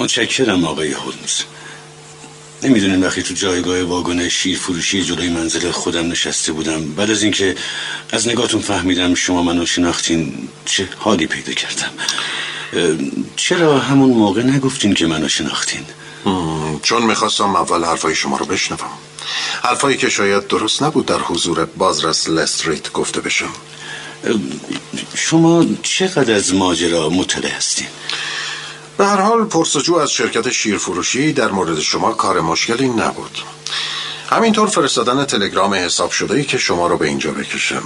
متشکرم 0.00 0.64
آقای 0.64 0.92
هولمز 0.92 1.40
نمی‌دونین 2.62 3.04
وقتی 3.04 3.22
تو 3.22 3.34
جایگاه 3.34 3.82
واگن 3.82 4.28
شیر 4.28 4.58
فروشی 4.58 5.04
جلوی 5.04 5.28
منزل 5.28 5.70
خودم 5.70 6.10
نشسته 6.10 6.52
بودم 6.52 6.84
بعد 6.94 7.10
از 7.10 7.22
اینکه 7.22 7.56
از 8.10 8.28
نگاهتون 8.28 8.60
فهمیدم 8.60 9.14
شما 9.14 9.42
منو 9.42 9.66
شناختین 9.66 10.48
چه 10.64 10.88
حالی 10.98 11.26
پیدا 11.26 11.52
کردم؟ 11.52 11.90
چرا 13.36 13.78
همون 13.78 14.10
موقع 14.10 14.42
نگفتین 14.42 14.94
که 14.94 15.06
منو 15.06 15.28
شناختین؟ 15.28 15.84
چون 16.82 17.02
می‌خواستم 17.02 17.56
اول 17.56 17.84
حرفای 17.84 18.14
شما 18.14 18.36
رو 18.36 18.46
بشنوم. 18.46 18.90
حرفایی 19.62 19.96
که 19.96 20.08
شاید 20.08 20.46
درست 20.46 20.82
نبود 20.82 21.06
در 21.06 21.18
حضور 21.18 21.64
بازرس 21.64 22.28
لستریت 22.28 22.92
گفته 22.92 23.20
بشم 23.20 23.52
شما 25.14 25.66
چقدر 25.82 26.34
از 26.34 26.54
ماجرا 26.54 27.08
مطلع 27.08 27.50
هستین؟ 27.50 27.86
به 29.00 29.06
هر 29.06 29.20
حال 29.20 29.44
پرسجو 29.44 29.94
از 29.94 30.12
شرکت 30.12 30.50
شیرفروشی 30.50 31.32
در 31.32 31.48
مورد 31.48 31.80
شما 31.80 32.12
کار 32.12 32.40
مشکلی 32.40 32.88
نبود. 32.88 33.38
همینطور 34.30 34.68
فرستادن 34.68 35.24
تلگرام 35.24 35.74
حساب 35.74 36.10
شده 36.10 36.34
ای 36.34 36.44
که 36.44 36.58
شما 36.58 36.86
رو 36.86 36.96
به 36.96 37.06
اینجا 37.06 37.30
بکشم. 37.30 37.82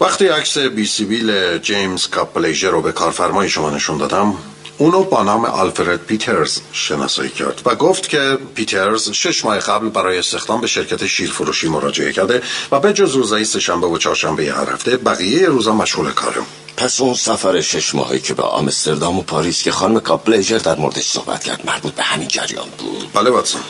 وقتی 0.00 0.26
عکس 0.26 0.58
بی 0.58 0.86
سیبیل 0.86 1.58
جیمز 1.58 2.08
کاپلیجر 2.08 2.70
رو 2.70 2.82
به 2.82 2.92
کارفرمای 2.92 3.48
شما 3.48 3.70
نشون 3.70 3.98
دادم 3.98 4.34
اونو 4.78 5.02
با 5.02 5.22
نام 5.22 5.44
آلفرد 5.44 6.06
پیترز 6.06 6.60
شناسایی 6.72 7.30
کرد 7.30 7.62
و 7.64 7.74
گفت 7.74 8.08
که 8.08 8.38
پیترز 8.54 9.10
شش 9.10 9.44
ماه 9.44 9.58
قبل 9.58 9.88
برای 9.88 10.18
استخدام 10.18 10.60
به 10.60 10.66
شرکت 10.66 11.06
شیرفروشی 11.06 11.68
مراجعه 11.68 12.12
کرده 12.12 12.42
و 12.72 12.80
به 12.80 12.92
جز 12.92 13.14
روزهای 13.14 13.44
سهشنبه 13.44 13.86
و 13.86 13.98
چهارشنبه 13.98 14.52
هر 14.52 14.70
هفته 14.72 14.96
بقیه 14.96 15.46
روزا 15.46 15.74
مشغول 15.74 16.10
کاره. 16.10 16.42
پس 16.76 17.00
اون 17.00 17.14
سفر 17.14 17.60
شش 17.60 17.94
ماهی 17.94 18.20
که 18.20 18.34
به 18.34 18.42
آمستردام 18.42 19.18
و 19.18 19.22
پاریس 19.22 19.62
که 19.62 19.72
خانم 19.72 20.00
کاپلیجر 20.00 20.58
در 20.58 20.76
موردش 20.76 21.10
صحبت 21.10 21.44
کرد 21.44 21.66
مربوط 21.66 21.92
به 21.92 22.02
همین 22.02 22.28
جریان 22.28 22.68
بود. 22.78 23.12
بله 23.14 23.30
واتسون. 23.30 23.60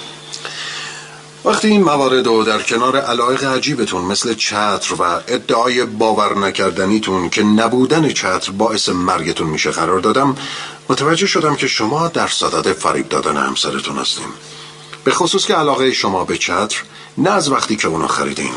وقتی 1.44 1.68
این 1.68 1.83
موارد 1.83 2.26
رو 2.26 2.42
در 2.42 2.62
کنار 2.62 2.96
علایق 2.96 3.44
عجیبتون 3.44 4.04
مثل 4.04 4.35
چتر 4.35 4.94
و 4.98 5.02
ادعای 5.28 5.85
باور 5.85 6.38
نکردنیتون 6.38 7.30
که 7.30 7.42
نبودن 7.42 8.09
چتر 8.09 8.52
باعث 8.52 8.88
مرگتون 8.88 9.46
میشه 9.46 9.70
قرار 9.70 10.00
دادم 10.00 10.37
متوجه 10.88 11.26
شدم 11.26 11.57
که 11.57 11.66
شما 11.66 12.09
در 12.09 12.28
صدد 12.28 12.72
فریب 12.72 13.09
دادن 13.09 13.37
همسرتون 13.37 13.98
هستیم. 13.98 14.26
به 15.04 15.11
خصوص 15.11 15.46
که 15.46 15.54
علاقه 15.54 15.92
شما 15.92 16.24
به 16.24 16.38
چتر 16.38 16.83
نه 17.18 17.30
از 17.30 17.50
وقتی 17.50 17.76
که 17.76 17.88
اونو 17.88 18.07
خریدین 18.07 18.52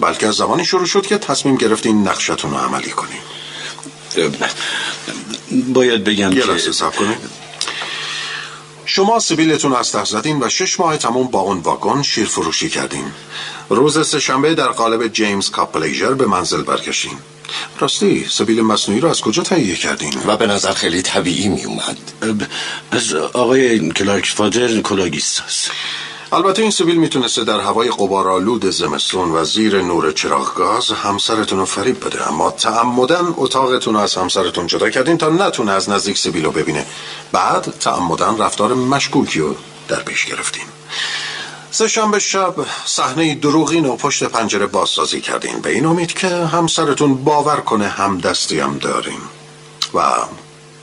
بلکه 0.00 0.26
از 0.26 0.34
زمانی 0.34 0.64
شروع 0.64 0.86
شد 0.86 1.06
که 1.06 1.18
تصمیم 1.18 1.56
گرفتین 1.56 2.08
نقشتون 2.08 2.50
رو 2.50 2.56
عملی 2.56 2.90
کنین. 2.90 3.20
باید 5.72 6.04
بگم 6.04 6.32
یه 6.32 6.40
که 6.40 6.52
لحظه 6.52 6.72
شما 8.86 9.18
سبیلتون 9.18 9.72
از 9.72 9.92
ته 9.92 10.04
زدین 10.04 10.42
و 10.42 10.48
شش 10.48 10.80
ماه 10.80 10.96
تموم 10.96 11.26
با 11.26 11.40
اون 11.40 11.58
واگن 11.58 12.02
شیر 12.02 12.26
فروشی 12.26 12.68
کردین. 12.68 13.04
روز 13.68 14.08
سهشنبه 14.08 14.54
در 14.54 14.68
قالب 14.68 15.08
جیمز 15.08 15.50
کاپلیجر 15.50 16.12
به 16.12 16.26
منزل 16.26 16.62
برگشتین. 16.62 17.18
راستی 17.80 18.26
سبیل 18.30 18.62
مصنوعی 18.62 19.00
رو 19.00 19.08
از 19.08 19.20
کجا 19.20 19.42
تهیه 19.42 19.76
کردین؟ 19.76 20.14
و 20.26 20.36
به 20.36 20.46
نظر 20.46 20.72
خیلی 20.72 21.02
طبیعی 21.02 21.48
می 21.48 21.64
اومد 21.64 21.98
از 22.90 23.14
آقای 23.14 23.90
کلارک 23.90 24.26
فادر 24.26 24.80
کلاگیستاس 24.80 25.68
البته 26.34 26.62
این 26.62 26.70
سبیل 26.70 26.96
می‌تونسته 26.96 27.44
در 27.44 27.60
هوای 27.60 27.88
قبارالود 27.88 28.70
زمستون 28.70 29.30
و 29.30 29.44
زیر 29.44 29.82
نور 29.82 30.12
چراغ 30.12 30.54
گاز 30.54 30.90
همسرتون 30.90 31.58
رو 31.58 31.64
فریب 31.64 32.06
بده. 32.06 32.28
اما 32.28 32.50
تعمدن 32.50 33.34
اتاقتون 33.36 33.94
رو 33.94 34.00
از 34.00 34.14
همسرتون 34.14 34.66
جدا 34.66 34.90
کردین 34.90 35.18
تا 35.18 35.28
نتونه 35.28 35.72
از 35.72 35.90
نزدیک 35.90 36.18
سبیل 36.18 36.44
رو 36.44 36.50
ببینه. 36.50 36.86
بعد 37.32 37.74
تعمدن 37.80 38.38
رفتار 38.38 38.74
مشکوکی 38.74 39.40
رو 39.40 39.54
در 39.88 40.02
پیش 40.02 40.26
گرفتین 40.26 40.64
سهشنبه 41.70 42.18
شب 42.18 42.54
صحنه 42.84 43.34
دروغین 43.34 43.86
و 43.86 43.96
پشت 43.96 44.24
پنجره 44.24 44.66
بازسازی 44.66 45.20
کردین 45.20 45.60
به 45.60 45.70
این 45.70 45.86
امید 45.86 46.12
که 46.12 46.28
همسرتون 46.28 47.14
باور 47.14 47.56
کنه 47.56 47.88
همدستی 47.88 48.60
هم 48.60 48.78
دارین 48.78 49.20
و 49.94 50.00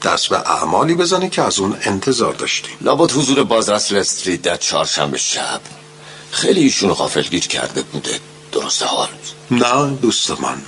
دست 0.04 0.30
به 0.30 0.52
اعمالی 0.52 0.96
بزنه 0.96 1.30
که 1.30 1.42
از 1.42 1.60
اون 1.60 1.78
انتظار 1.82 2.34
داشتین 2.34 2.76
لابد 2.82 3.12
حضور 3.12 3.44
بازرس 3.44 3.92
لستریت 3.92 4.42
در 4.42 4.58
چهارشنبه 4.58 5.18
شب. 5.18 5.62
خیلی 6.32 6.62
ایشون 6.62 6.94
غافلگیر 6.94 7.48
کرده 7.48 7.82
بوده. 7.82 8.20
درسته 8.52 8.86
حال 8.86 9.08
نه 9.52 9.98
دوست 10.02 10.32
من 10.42 10.62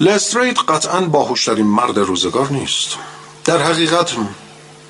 لستریت 0.00 0.58
قطعا 0.68 1.00
باهوشترین 1.00 1.66
مرد 1.66 1.98
روزگار 1.98 2.52
نیست. 2.52 2.88
در 3.44 3.62
حقیقت 3.62 4.12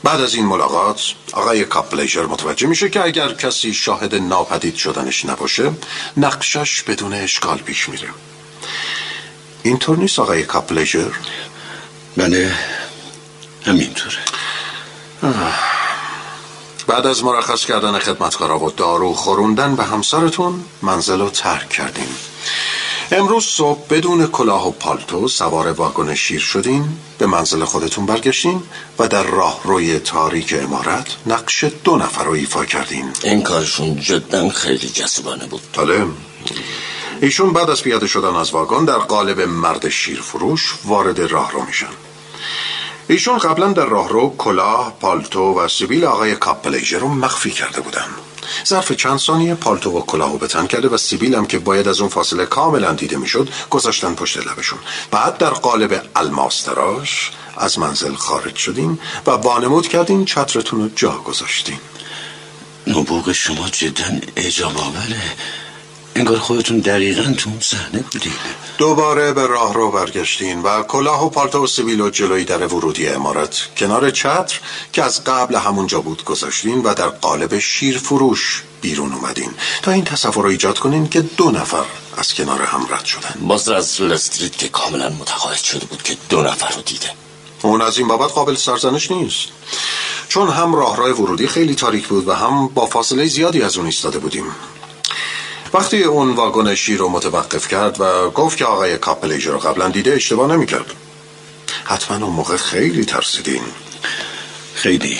بعد 0.04 0.20
از 0.20 0.34
این 0.34 0.46
ملاقات 0.46 1.02
آقای 1.32 1.64
کاپلیجر 1.64 2.26
متوجه 2.26 2.66
میشه 2.66 2.90
که 2.90 3.04
اگر 3.04 3.32
کسی 3.32 3.74
شاهد 3.74 4.14
ناپدید 4.14 4.76
شدنش 4.76 5.26
نباشه 5.26 5.72
نقشش 6.16 6.82
بدون 6.82 7.12
اشکال 7.12 7.58
پیش 7.58 7.88
میره. 7.88 8.08
اینطور 9.62 9.98
نیست 9.98 10.18
آقای 10.18 10.42
کاپلیجر 10.42 11.10
بله. 12.16 12.52
همینطوره. 13.66 14.18
بعد 16.87 17.07
از 17.07 17.25
مرخص 17.25 17.64
کردن 17.64 17.98
خدمتکارا 17.98 18.59
و 18.59 18.70
دارو 18.70 19.12
خوروندن 19.12 19.77
به 19.77 19.85
همسرتون 19.85 20.64
منزل 20.83 21.20
رو 21.20 21.31
ترک 21.31 21.68
کردین 21.68 22.09
امروز 23.12 23.44
صبح 23.44 23.87
بدون 23.90 24.27
کلاه 24.27 24.68
و 24.68 24.70
پالتو 24.70 25.29
سوار 25.29 25.72
واگن 25.72 26.14
شیر 26.14 26.40
شدین 26.40 26.88
به 27.18 27.27
منزل 27.27 27.64
خودتون 27.64 28.07
برگشتین 28.07 28.62
و 28.98 29.09
در 29.09 29.22
راه 29.22 29.61
روی 29.64 29.98
تاریک 29.98 30.55
امارت 30.62 31.07
نقش 31.27 31.64
دو 31.85 31.96
نفر 31.96 32.25
رو 32.25 32.33
ایفا 32.33 32.64
کردین. 32.64 33.11
این 33.22 33.42
کارشون 33.42 34.01
جدا 34.01 34.48
خیلی 34.48 34.88
جسبانه 34.88 35.46
بود. 35.46 35.62
بله 35.77 36.07
ایشون 37.20 37.53
بعد 37.53 37.70
از 37.70 37.83
پیاده 37.83 38.07
شدن 38.07 38.37
از 38.37 38.51
واگن 38.51 38.85
در 38.85 38.98
قالب 38.98 39.40
مرد 39.40 39.88
شیرفروش 39.88 40.75
وارد 40.85 41.20
راه 41.20 41.53
رو 41.53 41.62
میشن. 41.62 41.92
ایشون 43.12 43.38
قبلا 43.38 43.72
در 43.72 43.85
راهرو 43.85 44.35
کلاه، 44.38 44.96
پالتو 45.01 45.61
و 45.61 45.68
سیبیل 45.68 46.05
آقای 46.05 46.37
کاپلیجر 46.37 46.98
رو 46.98 47.09
مخفی 47.09 47.51
کرده 47.51 47.81
بودن 47.81 48.07
ظرف 48.66 48.92
چند 48.92 49.18
ثانیه 49.18 49.55
پالتو 49.55 49.90
و 49.90 50.01
کلاه 50.01 50.38
به 50.38 50.46
تن 50.46 50.66
کرده 50.66 50.88
و 50.88 50.96
سیبیل 50.96 51.35
هم 51.35 51.46
که 51.46 51.59
باید 51.59 51.88
از 51.88 52.01
اون 52.01 52.11
فاصله 52.11 52.46
کاملا 52.46 52.92
دیده 52.92 53.16
می‌شد 53.16 53.48
گذاشتن 53.70 54.14
پشت 54.14 54.37
لبشون. 54.37 54.79
بعد 55.11 55.38
در 55.38 55.51
قالب 55.51 56.03
الماس 56.16 56.62
تراش 56.62 57.31
از 57.57 57.79
منزل 57.79 58.14
خارج 58.14 58.57
شدین 58.57 58.98
و 59.27 59.31
وانمود 59.31 59.88
کردین 59.88 60.25
چترتون 60.25 60.81
رو 60.81 60.88
جا 60.96 61.18
گذاشتین 61.18 61.79
نبوغ 62.87 63.33
شما 63.33 63.68
جدا 63.68 64.05
آوره. 64.66 65.22
انگار 66.14 66.38
خودتون 66.38 66.79
دقیقا 66.79 67.35
تو 67.38 67.51
اون 67.51 67.61
صحنه 67.61 68.05
بودین. 68.12 68.33
دوباره 68.79 69.33
به 69.33 69.46
راه 69.46 69.75
رو 69.75 69.90
برگشتین 69.90 70.62
و 70.62 70.83
کلاه 70.83 71.27
و 71.27 71.29
پالتو 71.29 71.64
و 71.64 71.66
سیبیل 71.66 72.01
و 72.01 72.11
جلوی 72.11 72.44
در 72.44 72.66
ورودی 72.66 73.09
امارت 73.09 73.68
کنار 73.77 74.11
چتر 74.11 74.61
که 74.92 75.03
از 75.03 75.25
قبل 75.25 75.55
همونجا 75.55 76.01
بود 76.01 76.25
گذاشتین 76.25 76.83
و 76.83 76.94
در 76.94 77.09
قالب 77.09 77.59
شیر 77.59 77.98
فروش 77.98 78.62
بیرون 78.81 79.12
اومدین. 79.12 79.51
تا 79.83 79.90
این 79.90 80.05
تصور 80.05 80.44
رو 80.44 80.51
ایجاد 80.51 80.79
کنین 80.79 81.09
که 81.09 81.20
دو 81.20 81.51
نفر 81.51 81.85
از 82.16 82.35
کنار 82.35 82.62
هم 82.62 82.87
رد 82.90 83.05
شدن. 83.05 83.35
بازرس 83.40 84.01
لستریت 84.01 84.59
که 84.59 84.68
کاملا 84.68 85.09
متقاعد 85.09 85.57
شده 85.57 85.87
بود 85.87 86.03
که 86.03 86.16
دو 86.29 86.42
نفر 86.42 86.75
رو 86.75 86.83
دیده. 86.83 87.11
اون 87.62 87.83
از 87.83 87.98
این 87.98 88.09
بابت 88.09 88.33
قابل 88.33 88.55
سرزنش 88.55 89.11
نیست. 89.11 89.48
چون 90.29 90.48
هم 90.48 90.75
راهراه 90.75 91.11
ورودی 91.11 91.46
خیلی 91.46 91.75
تاریک 91.75 92.09
بود 92.09 92.29
و 92.29 92.33
هم 92.33 92.68
با 92.68 92.87
فاصله 92.87 93.27
زیادی 93.27 93.62
از 93.62 93.77
اون 93.77 93.87
ایستاده 93.87 94.18
بودیم. 94.18 94.44
وقتی 95.74 96.02
اون 96.02 96.30
واگن 96.30 96.74
شیر 96.74 96.98
رو 96.98 97.08
متوقف 97.08 97.68
کرد 97.68 98.00
و 98.00 98.30
گفت 98.30 98.58
که 98.58 98.64
آقای 98.64 98.98
کاپلیجر 98.98 99.50
رو 99.50 99.58
قبلا 99.58 99.88
دیده 99.88 100.12
اشتباه 100.12 100.52
نمی‌کرد. 100.52 100.94
حتما 101.85 102.26
اون 102.26 102.37
موقع 102.37 102.56
خیلی 102.56 103.04
ترسیدین. 103.04 103.62
خیلی. 104.74 105.18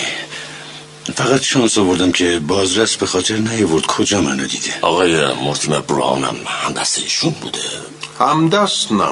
فقط 1.15 1.41
شانس 1.41 1.77
آوردم 1.77 2.11
که 2.11 2.39
بازرس 2.47 2.95
به 2.95 3.05
خاطر 3.05 3.35
نیورد 3.35 3.85
کجا 3.85 4.21
منو 4.21 4.47
دیده. 4.47 4.73
آقای 4.81 5.33
مرتیمر 5.33 5.79
براون 5.79 6.23
هم 6.23 6.35
همدست 6.47 6.97
ایشون 6.97 7.31
بوده. 7.31 7.59
همدست 8.19 8.91
نه 8.91 9.09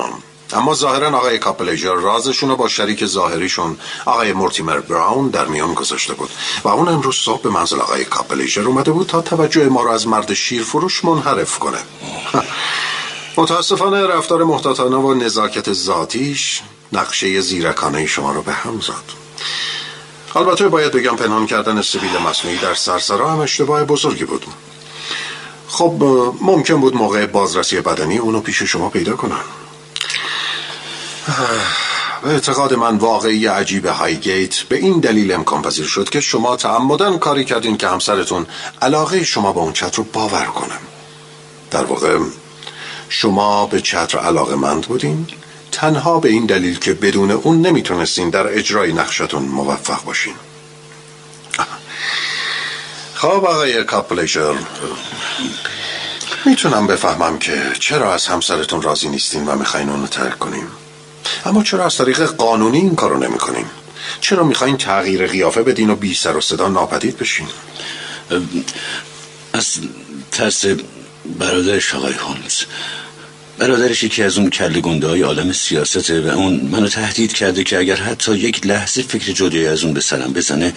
اما 0.54 0.74
ظاهرا 0.74 1.18
آقای 1.18 1.40
کاپلیجر 1.40 1.96
رازشون 1.96 2.50
رو 2.50 2.56
با 2.56 2.68
شریک 2.68 3.06
ظاهریشون 3.06 3.78
آقای 4.06 4.34
مورتیمر 4.34 4.80
براون 4.80 5.30
در 5.30 5.46
میان 5.46 5.74
گذاشته 5.74 6.14
بود 6.14 6.30
و 6.64 6.68
اون 6.68 6.88
امروز 6.88 7.16
صبح 7.16 7.42
به 7.42 7.50
منزل 7.50 7.80
آقای 7.80 8.06
کاپلیجر 8.06 8.62
اومده 8.62 8.92
بود 8.92 9.08
تا 9.08 9.22
توجه 9.22 9.70
ما 9.70 9.84
رو 9.84 9.90
از 9.90 10.08
مرد 10.08 10.34
شیر 10.34 10.64
فروش 10.64 11.06
منحرف 11.06 11.60
کنه. 11.60 11.78
متاسفانه 13.38 14.08
رفتار 14.08 14.44
محتاطانه 14.44 14.96
و 14.96 15.14
نزاکت 15.14 15.74
ذاتیش 15.74 16.62
نقشه 16.94 17.42
زیرکانه 17.42 18.06
شما 18.06 18.32
رو 18.32 18.42
به 18.42 18.54
هم 18.54 18.80
زد. 18.80 19.22
البته 20.36 20.68
باید 20.68 20.92
بگم 20.92 21.16
پنهان 21.16 21.46
کردن 21.46 21.82
سبیل 21.82 22.18
مصنوعی 22.18 22.58
در 22.58 22.74
سرسرا 22.74 23.32
هم 23.32 23.40
اشتباه 23.40 23.84
بزرگی 23.84 24.26
بود. 24.26 24.46
خب 25.68 26.04
ممکن 26.42 26.82
بود 26.82 26.96
موقع 26.96 27.26
بازرسی 27.26 27.82
بدنی 27.82 28.18
اونو 28.18 28.40
پیش 28.40 28.64
شما 28.64 28.90
پیدا 28.90 29.16
کنن. 29.16 29.61
به 32.24 32.30
اعتقاد 32.30 32.74
من 32.74 32.98
واقعی 32.98 33.48
عجیب 33.48 33.86
هایگیت 33.86 34.60
به 34.60 34.76
این 34.76 35.00
دلیل 35.00 35.32
امکان 35.32 35.62
پذیر 35.62 35.86
شد 35.86 36.10
که 36.10 36.22
شما 36.22 36.56
تعمدن 36.56 37.18
کاری 37.18 37.46
کردین 37.46 37.78
که 37.78 37.88
همسرتون 37.88 38.46
علاقه 38.82 39.24
شما 39.24 39.54
به 39.54 39.60
اون 39.60 39.74
چتر 39.74 39.98
رو 39.98 40.04
باور 40.04 40.46
کنم. 40.46 40.80
در 41.72 41.84
واقع 41.84 42.20
شما 43.10 43.66
به 43.66 43.82
چتر 43.82 44.18
علاقه 44.18 44.56
مند 44.56 44.88
بودین. 44.88 45.28
تنها 45.72 46.20
به 46.20 46.30
این 46.30 46.46
دلیل 46.46 46.80
که 46.80 46.94
بدون 46.94 47.32
اون 47.32 47.62
نمی‌تونستین 47.62 48.30
در 48.30 48.58
اجرای 48.58 48.94
نقشتون 48.94 49.44
موفق 49.44 50.04
باشین. 50.04 50.36
خب 53.14 53.28
آقای 53.28 53.84
کاپلیشر 53.84 54.56
می‌تونم 56.46 56.88
بفهمم 56.88 57.40
که 57.40 57.62
چرا 57.80 58.14
از 58.14 58.28
همسرتون 58.28 58.82
راضی 58.82 59.10
نیستین 59.10 59.46
و 59.46 59.56
می‌خواین 59.56 59.90
اونو 59.90 60.08
ترک 60.08 60.40
کنیم 60.40 60.68
اما 61.46 61.64
چرا 61.64 61.86
از 61.86 61.98
طریق 61.98 62.24
قانونی 62.24 62.78
این 62.78 62.96
کارو 62.96 63.20
نمی‌کنیم 63.20 63.66
چرا 64.22 64.44
می‌خواین 64.44 64.78
تغییر 64.78 65.28
قیافه 65.28 65.64
بدین 65.64 65.90
و 65.90 65.96
بی 65.96 66.14
سر 66.14 66.38
و 66.38 66.42
صدا 66.42 66.68
ناپدید 66.68 67.18
بشین؟ 67.18 67.48
از 69.54 69.76
ترس 70.32 70.66
برادرش 71.40 71.96
آقای 71.96 72.14
هولمز 72.14 72.64
برادرش 73.58 74.04
یکی 74.04 74.24
از 74.24 74.38
اون 74.38 74.50
کل 74.50 74.80
گنده 74.80 75.08
های 75.08 75.22
عالم 75.22 75.52
سیاسته 75.52 76.22
و 76.22 76.28
اون 76.28 76.70
منو 76.72 76.88
تهدید 76.88 77.34
کرده 77.34 77.64
که 77.64 77.78
اگر 77.78 77.96
حتی 77.96 78.36
یک 78.36 78.66
لحظه 78.66 79.02
فکر 79.02 79.32
جدایی 79.32 79.68
از 79.68 79.84
اون 79.84 79.94
به 79.94 80.02
سرم 80.02 80.34
بزنه 80.34 80.74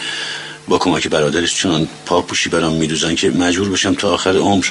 با 0.69 0.79
کمک 0.79 1.09
برادرش 1.09 1.55
چون 1.55 1.89
پاپوشی 2.07 2.49
برام 2.49 2.73
میدوزن 2.73 3.15
که 3.15 3.31
مجبور 3.31 3.69
بشم 3.69 3.95
تا 3.95 4.15
آخر 4.15 4.37
عمر 4.37 4.67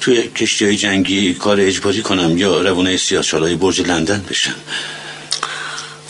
توی 0.00 0.22
کشتی 0.22 0.64
های 0.64 0.76
جنگی 0.76 1.34
کار 1.34 1.60
اجباری 1.60 2.02
کنم 2.02 2.38
یا 2.38 2.60
روانه 2.60 2.98
های 3.32 3.54
برج 3.54 3.80
لندن 3.80 4.24
بشم. 4.30 4.54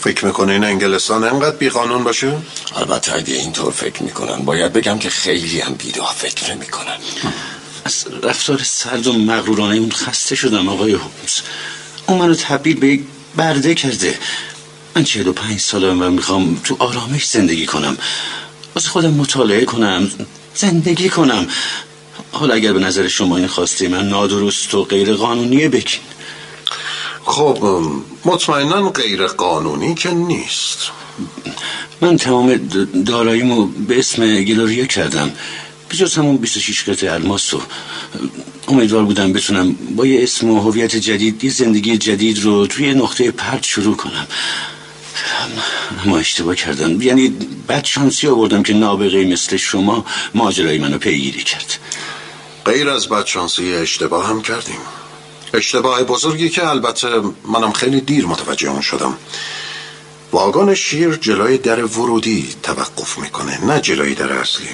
فکر 0.05 0.25
می‌کنین 0.25 0.63
انگلستان 0.63 1.23
انقدر 1.23 1.55
بی 1.55 1.69
قانون 1.69 2.03
باشه؟ 2.03 2.37
البته 2.75 3.15
اگه 3.15 3.33
اینطور 3.33 3.71
فکر 3.71 4.03
می‌کنن 4.03 4.35
باید 4.35 4.73
بگم 4.73 4.99
که 4.99 5.09
خیلی 5.09 5.59
هم 5.59 5.73
بیراه 5.73 6.15
فکر 6.17 6.53
می‌کنن 6.53 6.97
از 7.85 8.05
رفتار 8.23 8.61
سرد 8.63 9.07
و 9.07 9.13
مغرورانه 9.13 9.75
اون 9.75 9.91
خسته 9.91 10.35
شدم 10.35 10.69
آقای 10.69 10.91
هومز. 10.91 11.41
اون 12.07 12.19
منو 12.19 12.35
تبدیل 12.35 12.79
به 12.79 12.87
یک 12.87 13.01
برده 13.35 13.75
کرده. 13.75 14.19
من 14.95 15.03
چهل 15.03 15.27
و 15.27 15.33
پنج 15.33 15.59
سالم 15.59 16.01
و 16.01 16.09
می‌خوام 16.09 16.61
تو 16.63 16.75
آرامش 16.79 17.25
زندگی 17.27 17.65
کنم. 17.65 17.97
واسه 18.75 18.89
خودم 18.89 19.13
مطالعه 19.13 19.65
کنم 19.65 20.11
زندگی 20.55 21.09
کنم. 21.09 21.47
حالا 22.31 22.53
اگر 22.53 22.73
به 22.73 22.79
نظر 22.79 23.07
شما 23.07 23.37
این 23.37 23.47
خواسته 23.47 23.87
من 23.87 24.09
نادرست 24.09 24.73
و 24.73 24.83
غیر 24.83 25.13
قانونیه 25.13 25.69
بکین 25.69 26.01
خب 27.25 27.81
مطمئنا 28.25 28.89
غیر 28.89 29.27
قانونی 29.27 29.95
که 29.95 30.11
نیست. 30.11 30.77
من 32.01 32.17
تمام 32.17 32.55
داراییمو 33.05 33.65
به 33.65 33.99
اسم 33.99 34.43
گلوریا 34.43 34.85
کردم. 34.85 35.31
بجز 35.91 36.15
همون 36.15 36.37
26 36.37 36.89
قطع 36.89 37.13
الماس 37.13 37.53
رو. 37.53 37.61
امیدوار 38.67 39.03
بودم 39.03 39.33
بتونم 39.33 39.73
با 39.73 40.05
یه 40.05 40.23
اسم 40.23 40.49
و 40.49 40.59
هویت 40.59 40.95
جدید 40.95 41.43
یه 41.43 41.51
زندگی 41.51 41.97
جدید 41.97 42.43
رو 42.43 42.67
توی 42.67 42.93
نقطه 42.93 43.31
پرت 43.31 43.63
شروع 43.63 43.95
کنم. 43.95 44.27
ما 46.05 46.17
اشتباه 46.17 46.55
کردم 46.55 47.01
یعنی 47.01 47.33
بد 47.69 47.85
شانسی 47.85 48.27
آوردم 48.27 48.63
که 48.63 48.73
نابغه 48.73 49.25
مثل 49.25 49.57
شما 49.57 50.05
ماجرای 50.33 50.77
منو 50.77 50.97
پیگیری 50.97 51.43
کرد. 51.43 51.79
غیر 52.65 52.89
از 52.89 53.09
بد 53.09 53.25
شانسی 53.25 53.73
اشتباه 53.73 54.27
هم 54.27 54.41
کردیم. 54.41 54.79
اشتباه 55.53 56.03
بزرگی 56.03 56.49
که 56.49 56.67
البته 56.67 57.21
منم 57.47 57.71
خیلی 57.71 58.01
دیر 58.01 58.25
متوجه 58.25 58.69
اون 58.69 58.81
شدم. 58.81 59.17
واگن 60.31 60.73
شیر 60.73 61.15
جلوی 61.15 61.57
در 61.57 61.83
ورودی 61.83 62.55
توقف 62.63 63.17
می‌کنه 63.17 63.65
نه 63.65 63.81
جلوی 63.81 64.15
در 64.15 64.33
اصلی. 64.33 64.69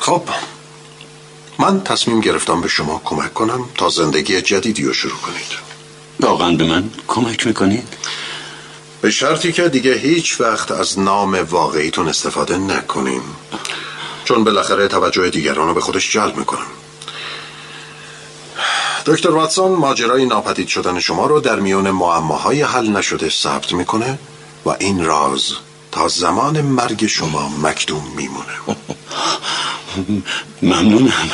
خب 0.00 0.22
من 1.58 1.80
تصمیم 1.80 2.20
گرفتم 2.20 2.60
به 2.60 2.68
شما 2.68 3.00
کمک 3.04 3.34
کنم 3.34 3.68
تا 3.74 3.88
زندگی 3.88 4.42
جدیدی 4.42 4.84
رو 4.84 4.92
شروع 4.92 5.18
کنید. 5.18 5.66
واقعا 6.20 6.52
به 6.52 6.64
من 6.64 6.90
کمک 7.08 7.46
می‌کنید؟ 7.46 7.88
به 9.00 9.10
شرطی 9.10 9.52
که 9.52 9.68
دیگه 9.68 9.94
هیچ 9.94 10.40
وقت 10.40 10.70
از 10.70 10.98
نام 10.98 11.34
واقعیتون 11.34 12.08
استفاده 12.08 12.56
نکنین. 12.58 13.22
چون 14.24 14.44
بالاخره 14.44 14.88
توجه 14.88 15.30
دیگران 15.30 15.68
رو 15.68 15.74
به 15.74 15.80
خودش 15.80 16.12
جلب 16.12 16.36
می‌کنم. 16.36 16.66
دکتر 19.06 19.30
واتسون 19.30 19.72
ماجرای 19.72 20.26
ناپدید 20.26 20.68
شدن 20.68 21.00
شما 21.00 21.26
رو 21.26 21.40
در 21.40 21.60
میون 21.60 21.90
معماهای 21.90 22.62
حل 22.62 22.88
نشده 22.88 23.30
ثبت 23.30 23.72
می‌کنه 23.72 24.18
و 24.64 24.76
این 24.80 25.04
راز 25.04 25.52
تا 25.92 26.08
زمان 26.08 26.60
مرگ 26.60 27.06
شما 27.06 27.48
مکتوم 27.48 28.04
میمونه. 28.16 28.52
ممنونم. 30.62 31.30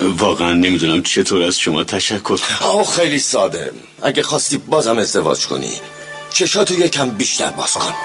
واقعا 0.00 0.52
نمی‌دونم 0.52 1.02
چطور 1.02 1.42
از 1.42 1.58
شما 1.58 1.84
تشکر 1.84 2.38
آه 2.60 2.84
خیلی 2.84 3.18
ساده. 3.18 3.72
اگه 4.02 4.22
خواستی 4.22 4.58
بازم 4.58 4.98
ازدواج 4.98 5.46
کنی. 5.46 5.72
چشاتو 6.30 6.74
یکم 6.74 7.10
بیشتر 7.10 7.50
باز 7.50 7.72
کن. 7.72 7.94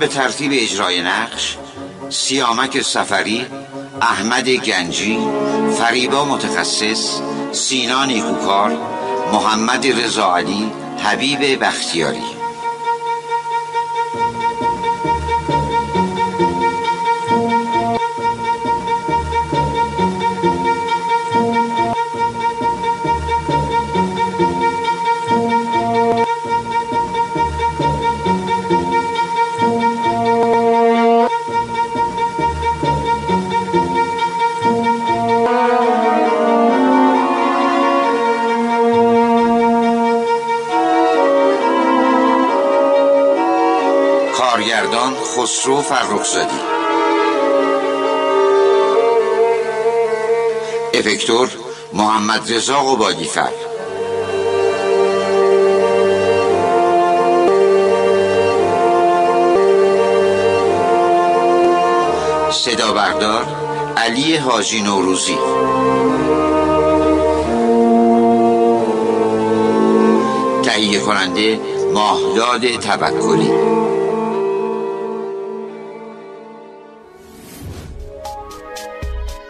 به 0.00 0.06
ترتیب 0.06 0.52
اجرای 0.54 1.02
نقش 1.02 1.56
سیامک 2.10 2.82
سفری 2.82 3.46
احمد 4.02 4.48
گنجی 4.48 5.18
فریبا 5.78 6.24
متخصص 6.24 7.20
سینا 7.52 8.04
نیکوکار 8.04 8.78
محمد 9.32 9.86
رضا 9.86 10.36
علی 10.36 10.72
حبیب 11.04 11.64
بختیاری. 11.64 12.39
خسرو 45.40 45.82
فرخزادی 45.82 46.60
افکتور 50.94 51.48
محمد 51.92 52.52
رضا 52.52 52.80
قبادیفر 52.80 53.48
صدا 62.50 62.92
بردار 62.92 63.46
علی 63.96 64.36
حاجی 64.36 64.80
نوروزی. 64.82 65.38
تهیه 70.62 71.00
کننده 71.00 71.60
ماهداد 71.94 72.80
توکلی. 72.80 73.79